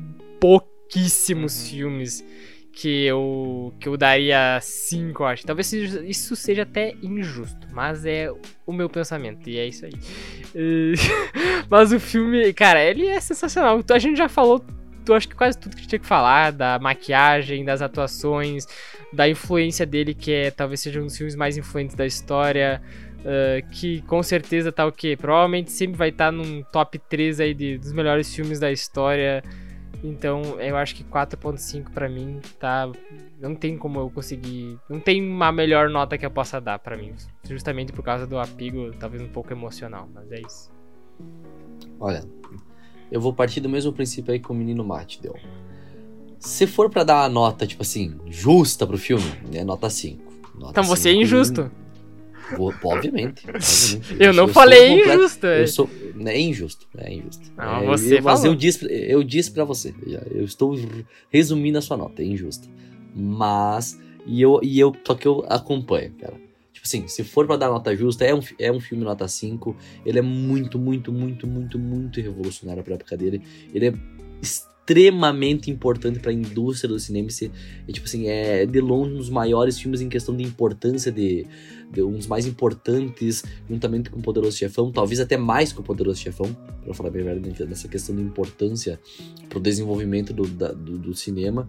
[0.40, 1.68] pouquíssimos Uhum.
[1.70, 2.24] filmes
[2.72, 5.46] que eu que eu daria 5, eu acho.
[5.46, 8.28] Talvez isso seja até injusto, mas é
[8.66, 9.92] o meu pensamento e é isso aí.
[10.54, 10.94] E-
[11.68, 13.82] mas o filme, cara, ele é sensacional.
[13.90, 14.64] A gente já falou
[15.06, 18.66] eu acho que quase tudo que tinha que falar, da maquiagem, das atuações,
[19.12, 22.80] da influência dele, que é talvez seja um dos filmes mais influentes da história,
[23.24, 25.16] ah, que com certeza tá o quê?
[25.16, 29.42] Provavelmente sempre vai estar num top 3 aí de, dos melhores filmes da história.
[30.06, 32.92] Então, eu acho que 4.5 pra mim tá
[33.40, 36.94] não tem como eu conseguir, não tem uma melhor nota que eu possa dar pra
[36.94, 37.14] mim,
[37.48, 40.70] justamente por causa do apego, talvez um pouco emocional, mas é isso.
[41.98, 42.22] Olha,
[43.10, 45.34] eu vou partir do mesmo princípio aí que o menino Mate deu.
[46.38, 49.24] Se for pra dar uma nota, tipo assim, justa pro filme,
[49.54, 50.22] é nota 5.
[50.54, 51.70] Nota Então você é 5, injusto.
[52.56, 53.44] Vou- obviamente.
[53.48, 54.16] obviamente.
[54.20, 55.46] Eu não sou- falei injusto.
[55.46, 55.62] é.
[55.62, 55.90] Eu sou.
[56.26, 57.52] É injusto, é injusto.
[57.56, 58.46] Não, É, você eu, Mas falou.
[58.46, 59.94] eu disse, eu disse pra você.
[60.30, 60.76] Eu estou
[61.30, 62.68] resumindo a sua nota, é injusto.
[63.14, 63.98] Mas.
[64.26, 64.94] E eu, e eu.
[65.06, 66.34] Só que eu acompanho, cara.
[66.72, 69.76] Tipo assim, se for pra dar nota justa, é um, é um filme nota 5.
[70.04, 73.42] Ele é muito, muito, muito, muito, muito revolucionário pra época dele.
[73.72, 73.94] Ele é
[74.86, 77.30] extremamente importante pra indústria do cinema.
[77.30, 77.50] Ser,
[77.88, 81.46] é, tipo assim, é de longe um dos maiores filmes em questão de importância de,
[81.90, 85.82] de um dos mais importantes, juntamente com o Poderoso Chefão, talvez até mais que o
[85.82, 86.54] Poderoso Chefão,
[86.84, 89.00] pra falar bem a verdade, nessa questão de importância
[89.48, 91.66] pro desenvolvimento do, da- do, do cinema.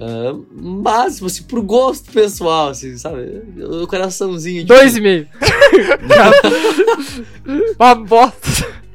[0.00, 3.42] Ah, mas, assim, pro gosto pessoal, assim, sabe?
[3.82, 4.62] O coraçãozinho.
[4.62, 5.28] tipo, Dois e meio.
[7.78, 8.87] Uma bosta.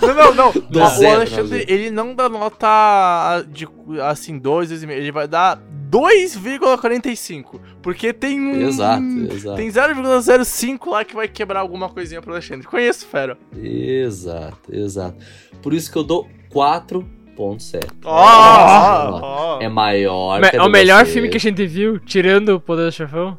[0.00, 0.52] Não, não, não.
[0.70, 1.64] Do o zero, Alexandre, né?
[1.68, 3.68] ele não dá nota de,
[4.02, 4.90] assim, 2, 2,5.
[4.90, 5.60] Ele vai dar
[5.90, 7.60] 2,45.
[7.82, 8.60] Porque tem um.
[8.62, 9.02] Exato,
[9.32, 9.56] exato.
[9.56, 12.66] Tem 0,05 lá que vai quebrar alguma coisinha pro Alexandre.
[12.66, 13.36] Conheço, fera.
[13.56, 15.16] Exato, exato.
[15.62, 17.80] Por isso que eu dou 4.7.
[18.04, 22.50] Ó, É maior Me- que a É o melhor filme que a gente viu, tirando
[22.56, 23.38] o Poder do Chefão.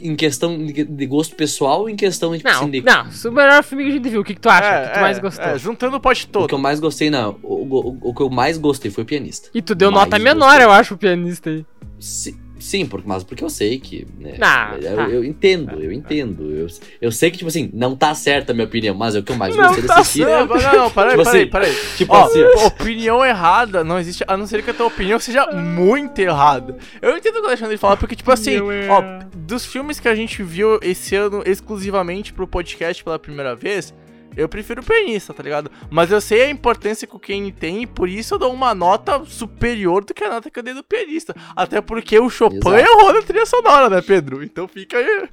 [0.00, 3.32] Em questão de gosto pessoal ou em questão de, Não, assim, de não, é o
[3.32, 4.20] melhor filme que a gente viu.
[4.20, 4.82] O que, que tu acha?
[4.84, 5.44] o que tu mais gostou?
[5.46, 6.48] É, juntando o pote O todo.
[6.48, 7.38] que eu mais gostei, não.
[7.42, 9.48] O, o, o que eu mais gostei foi o pianista.
[9.54, 10.64] E tu deu mais nota menor, gostei.
[10.66, 11.64] eu acho, o pianista aí.
[11.98, 14.06] Si- Sim, porque, mas porque eu sei que.
[14.18, 15.08] Né, Ah, eu, tá.
[15.08, 16.48] eu entendo, eu entendo.
[16.54, 16.68] Eu,
[17.00, 19.32] eu sei que, tipo assim, não tá certa a minha opinião, mas é o que
[19.32, 20.30] eu mais Não gostei tá desse filme.
[20.32, 21.74] Não, não, não, peraí, Tipo peraí, assim, peraí.
[21.96, 22.66] Tipo Ó, assim, ó.
[22.68, 26.76] opinião errada não existe, a não ser que a tua opinião seja muito errada.
[27.00, 28.58] Eu entendo o que o Alexandre fala, porque, tipo assim,
[28.88, 29.02] ó,
[29.34, 33.92] dos filmes que a gente viu esse ano exclusivamente pro podcast pela primeira vez,
[34.36, 35.70] eu prefiro o pianista, tá ligado?
[35.90, 38.74] Mas eu sei a importância que o Kane tem e por isso eu dou uma
[38.74, 41.34] nota superior do que a nota que eu dei do pianista.
[41.54, 42.76] Até porque o Chopin Exato.
[42.76, 44.42] errou na trilha sonora, né, Pedro?
[44.42, 45.28] Então fica aí.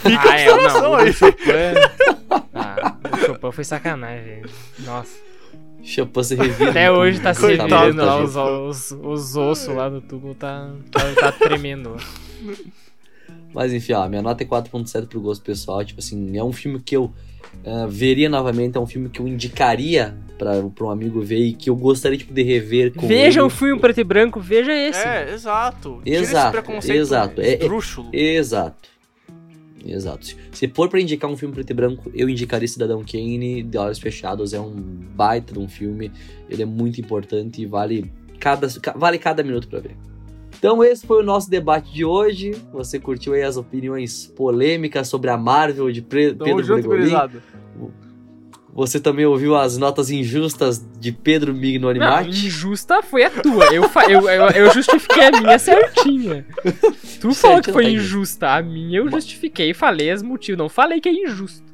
[0.00, 1.10] Fica a é, observação não, aí.
[1.10, 1.50] o Chopin...
[2.54, 4.42] ah, o Chopin foi sacanagem.
[4.80, 5.18] Nossa.
[5.82, 6.70] Chopin se revira.
[6.70, 10.70] Até hoje tá se Coitado, revirando lá, os, os, os ossos lá do tubo tá,
[10.90, 11.96] tá, tá tremendo.
[13.54, 15.84] Mas enfim, ó, minha nota é 4.7 pro gosto pessoal.
[15.84, 17.12] Tipo assim, é um filme que eu
[17.66, 21.52] ah, veria novamente, é um filme que eu indicaria pra, pra um amigo ver e
[21.52, 23.46] que eu gostaria tipo, de rever com Veja ele.
[23.46, 25.00] um filme preto e branco, veja esse.
[25.06, 26.00] É, exato.
[26.06, 26.56] Exato,
[26.92, 27.40] exato.
[27.40, 27.66] É- é-.
[28.12, 28.88] Exato.
[29.84, 30.26] Exato.
[30.52, 33.98] Se- for pra indicar um filme preto e branco, eu indicaria Cidadão Kane, De Olhos
[33.98, 34.52] Fechados.
[34.52, 34.72] É um
[35.14, 36.12] baita de um filme.
[36.48, 39.96] Ele é muito importante e vale cada, ca- vale cada minuto pra ver.
[40.60, 42.54] Então esse foi o nosso debate de hoje.
[42.70, 47.40] Você curtiu aí as opiniões polêmicas sobre a Marvel de Pre- Tamo Pedro junto, Bregolin?
[48.72, 52.28] Você também ouviu as notas injustas de Pedro Não, Mignonimati?
[52.46, 53.64] injusta foi a tua.
[53.74, 56.46] Eu, eu, eu, eu justifiquei a minha certinha.
[57.20, 58.48] Tu falou que foi tá injusta.
[58.54, 60.58] A minha eu justifiquei e falei os motivos.
[60.58, 61.69] Não falei que é injusto.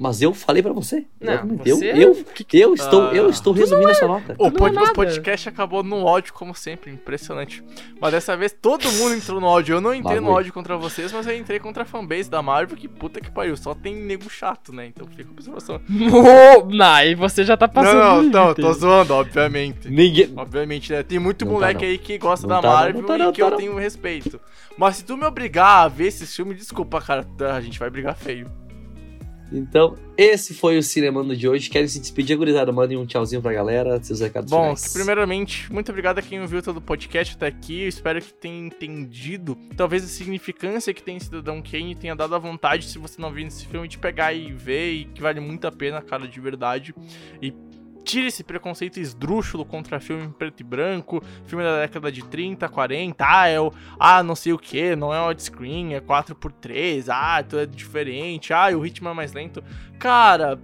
[0.00, 1.06] Mas eu falei pra você.
[1.20, 3.14] Não, você- eu, eu, eu estou, Ah.
[3.14, 4.36] eu estou resumindo essa nota.
[4.38, 4.92] O, é pod- nada.
[4.92, 7.64] podcast acabou no ódio, como sempre, impressionante.
[8.00, 9.74] Mas dessa vez todo mundo entrou no ódio.
[9.74, 10.38] Eu não entrei no Bagulho.
[10.38, 13.56] ódio contra vocês, mas eu entrei contra a fanbase da Marvel, que puta que pariu.
[13.56, 14.86] Só tem nego chato, né?
[14.86, 15.80] Então fica a observação.
[15.88, 17.98] Não, aí você já tá passando.
[17.98, 19.88] não, não, não, tô zoando, obviamente.
[19.90, 20.32] Ninguém.
[20.36, 21.02] Obviamente, né?
[21.02, 21.90] Tem muito Não tá, moleque não.
[21.90, 23.56] aí que gosta Não da tá, Marvel não tá, e não que tá, eu não.
[23.58, 24.40] tenho respeito.
[24.76, 28.14] Mas se tu me obrigar a ver esses filmes, desculpa, cara, a gente vai brigar
[28.16, 28.48] feio.
[29.52, 31.70] Então, esse foi o Cinemando de hoje.
[31.70, 32.70] Querem se despedir, gurizada?
[32.72, 34.92] Mandem um tchauzinho pra galera, seus recados Bom, finais.
[34.92, 37.82] primeiramente, muito obrigado a quem ouviu todo o podcast até aqui.
[37.82, 42.38] Eu espero que tenha entendido, talvez a significância que tem Cidadão Kane tenha dado a
[42.38, 45.66] vontade, se você não viu esse filme, de pegar e ver, e que vale muito
[45.66, 46.94] a pena, cara, de verdade.
[47.40, 47.52] E
[48.08, 52.66] tire esse preconceito esdrúxulo contra filme em preto e branco, filme da década de 30,
[52.66, 57.42] 40, ah, é o, ah, não sei o que, não é widescreen, é 4x3, ah,
[57.42, 59.62] tudo é diferente, ah, o ritmo é mais lento.
[59.98, 60.58] Cara,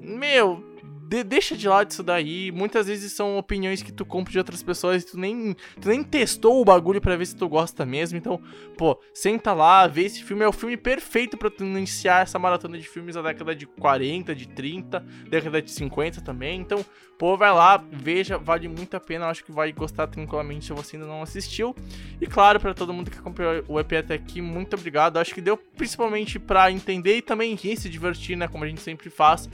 [0.00, 0.73] meu,
[1.14, 2.50] de- deixa de lado isso daí.
[2.52, 6.02] Muitas vezes são opiniões que tu compra de outras pessoas e tu nem, tu nem
[6.02, 8.18] testou o bagulho pra ver se tu gosta mesmo.
[8.18, 8.40] Então,
[8.76, 10.42] pô, senta lá, vê esse filme.
[10.44, 14.34] É o filme perfeito pra tu iniciar essa maratona de filmes da década de 40,
[14.34, 16.60] de 30, década de 50 também.
[16.60, 16.84] Então,
[17.18, 19.26] pô, vai lá, veja, vale muito a pena.
[19.26, 21.74] Acho que vai gostar tranquilamente se você ainda não assistiu.
[22.20, 25.18] E claro, pra todo mundo que acompanhou o EP até aqui, muito obrigado.
[25.18, 28.48] Acho que deu principalmente pra entender e também rir, se divertir, né?
[28.48, 29.48] Como a gente sempre faz.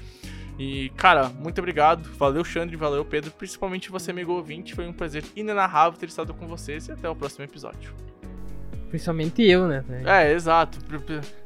[0.58, 2.02] E, cara, muito obrigado.
[2.18, 3.30] Valeu, Xandre, valeu, Pedro.
[3.30, 4.74] Principalmente você, amigo ouvinte.
[4.74, 7.94] Foi um prazer inenarrável ter estado com vocês e até o próximo episódio.
[8.90, 9.84] Principalmente eu, né?
[10.04, 10.78] É, exato.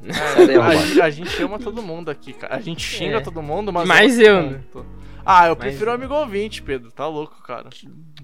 [0.03, 2.57] É, o a, a gente ama todo mundo aqui, cara.
[2.57, 3.21] A gente xinga É.
[3.21, 3.87] todo mundo, mas.
[3.87, 4.61] Mais ama eu, né?
[5.27, 5.95] Ah, eu Mais prefiro eu.
[5.95, 6.91] amigo ouvinte, Pedro.
[6.91, 7.69] Tá louco, cara.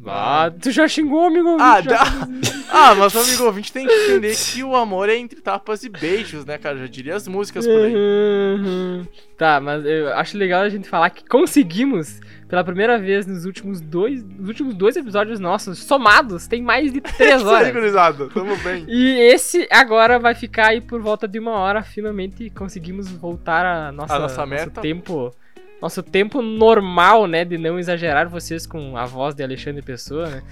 [0.07, 1.57] Ah, tu já xingou, amigo?
[1.61, 2.05] Ah, ouvinte, já.
[2.05, 2.29] da-
[2.73, 6.45] ah, mas amigo ouvinte tem que entender que o amor é entre tapas e beijos,
[6.45, 6.79] né, cara?
[6.79, 7.95] Já diria as músicas por aí.
[7.95, 9.07] Uhum.
[9.37, 13.81] Tá, mas eu acho legal a gente falar que conseguimos, pela primeira vez nos últimos
[13.81, 18.33] dois, nos últimos dois episódios nossos, somados, tem mais de três Isso aí, horas.
[18.33, 18.85] Tamo bem.
[18.89, 21.83] E esse agora vai ficar aí por volta de uma hora.
[21.83, 24.81] Finalmente conseguimos voltar a nossa, A nossa nosso meta.
[24.81, 25.33] tempo.
[25.81, 27.45] Nosso tempo normal, né?
[27.45, 30.43] De não exagerar vocês com a voz de Alexandre Pessoa, né?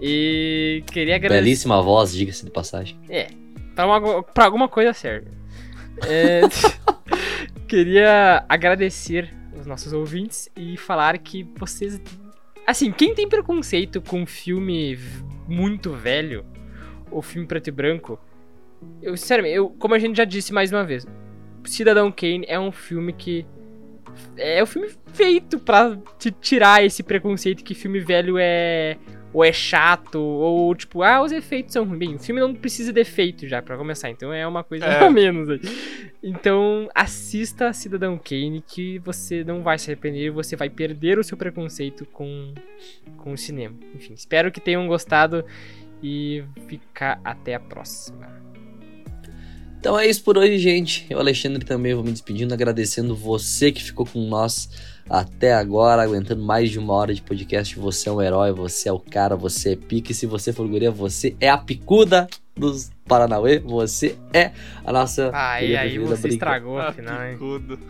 [0.00, 1.42] E queria agradecer.
[1.42, 2.98] Belíssima voz, diga-se de passagem.
[3.08, 3.28] É,
[3.74, 5.28] pra, uma, pra alguma coisa serve.
[6.06, 6.40] É,
[7.68, 12.00] queria agradecer os nossos ouvintes e falar que vocês
[12.70, 14.96] Assim, quem tem preconceito com filme
[15.48, 16.44] muito velho,
[17.10, 18.16] ou filme preto e branco,
[19.02, 21.04] eu, sinceramente, eu, como a gente já disse mais uma vez,
[21.64, 23.44] Cidadão Kane é um filme que.
[24.36, 28.96] É um filme feito pra te tirar esse preconceito que filme velho é.
[29.32, 31.98] Ou é chato, ou tipo, ah, os efeitos são ruins.
[31.98, 34.98] Bem, o filme não precisa de efeito já, pra começar, então é uma coisa É.
[35.06, 35.60] a menos aí.
[36.20, 41.36] Então, assista Cidadão Kane que você não vai se arrepender, você vai perder o seu
[41.36, 42.52] preconceito com,
[43.18, 43.76] com o cinema.
[43.94, 45.44] Enfim, espero que tenham gostado
[46.02, 48.49] e ficar até a próxima.
[49.80, 51.06] Então é isso por hoje, gente.
[51.08, 54.68] Eu, Alexandre, também vou me despedindo, agradecendo você que ficou com nós
[55.08, 57.78] até agora, aguentando mais de uma hora de podcast.
[57.78, 60.12] Você é um herói, você é o cara, você é pique.
[60.12, 63.58] Se você for guria, você é a picuda dos Paranauê.
[63.60, 64.52] Você é
[64.84, 65.30] a nossa.
[65.32, 66.34] Aí, guria aí preferida, você brinca.
[66.34, 67.32] estragou Ah, afinal, hein?
[67.32, 67.78] picudo.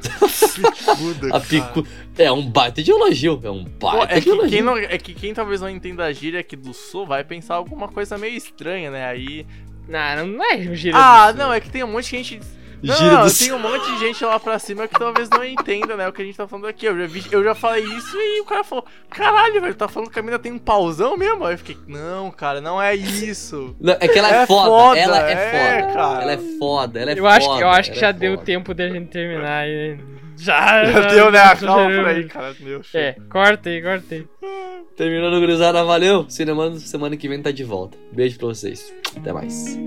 [0.54, 1.86] picudo, A picu...
[2.16, 3.40] É um baita de elogio.
[3.42, 4.48] É um Pô, baita é, de que elogio.
[4.50, 7.56] quem não, é que quem talvez não entenda a gíria aqui do sul vai pensar
[7.56, 9.06] alguma coisa meio estranha, né?
[9.06, 9.44] Aí.
[9.88, 12.40] Não, não é o gíria Ah, do não, é que tem um monte de gente.
[12.82, 15.96] Não, não, do tem um monte de gente lá pra cima que talvez não entenda,
[15.98, 16.08] né?
[16.08, 16.86] O que a gente tá falando aqui.
[16.86, 20.08] Eu já, vi- eu já falei isso e o cara falou: Caralho, velho, tá falando
[20.10, 21.44] que a mina tem um pauzão mesmo?
[21.44, 23.76] Aí eu fiquei: Não, cara, não é isso.
[23.78, 24.68] Não, é que ela é, É foda.
[24.70, 25.92] foda, Ela é, é, foda.
[25.92, 26.22] cara.
[26.22, 27.00] Ela é foda.
[27.00, 27.58] Ela é eu acho, foda.
[27.58, 28.46] que- eu acho que já é deu foda.
[28.46, 29.68] tempo da gente terminar.
[29.68, 29.98] e-
[30.40, 31.38] Já, Já deu, né?
[31.38, 32.56] A já calma por aí, cara.
[32.60, 32.80] Meu.
[32.94, 34.26] É, corta aí, corta aí.
[35.00, 35.82] Terminando, gurizada.
[35.82, 36.26] Valeu.
[36.28, 37.96] Cinemando semana que vem tá de volta.
[38.12, 38.92] Beijo pra vocês.
[39.16, 39.78] Até mais.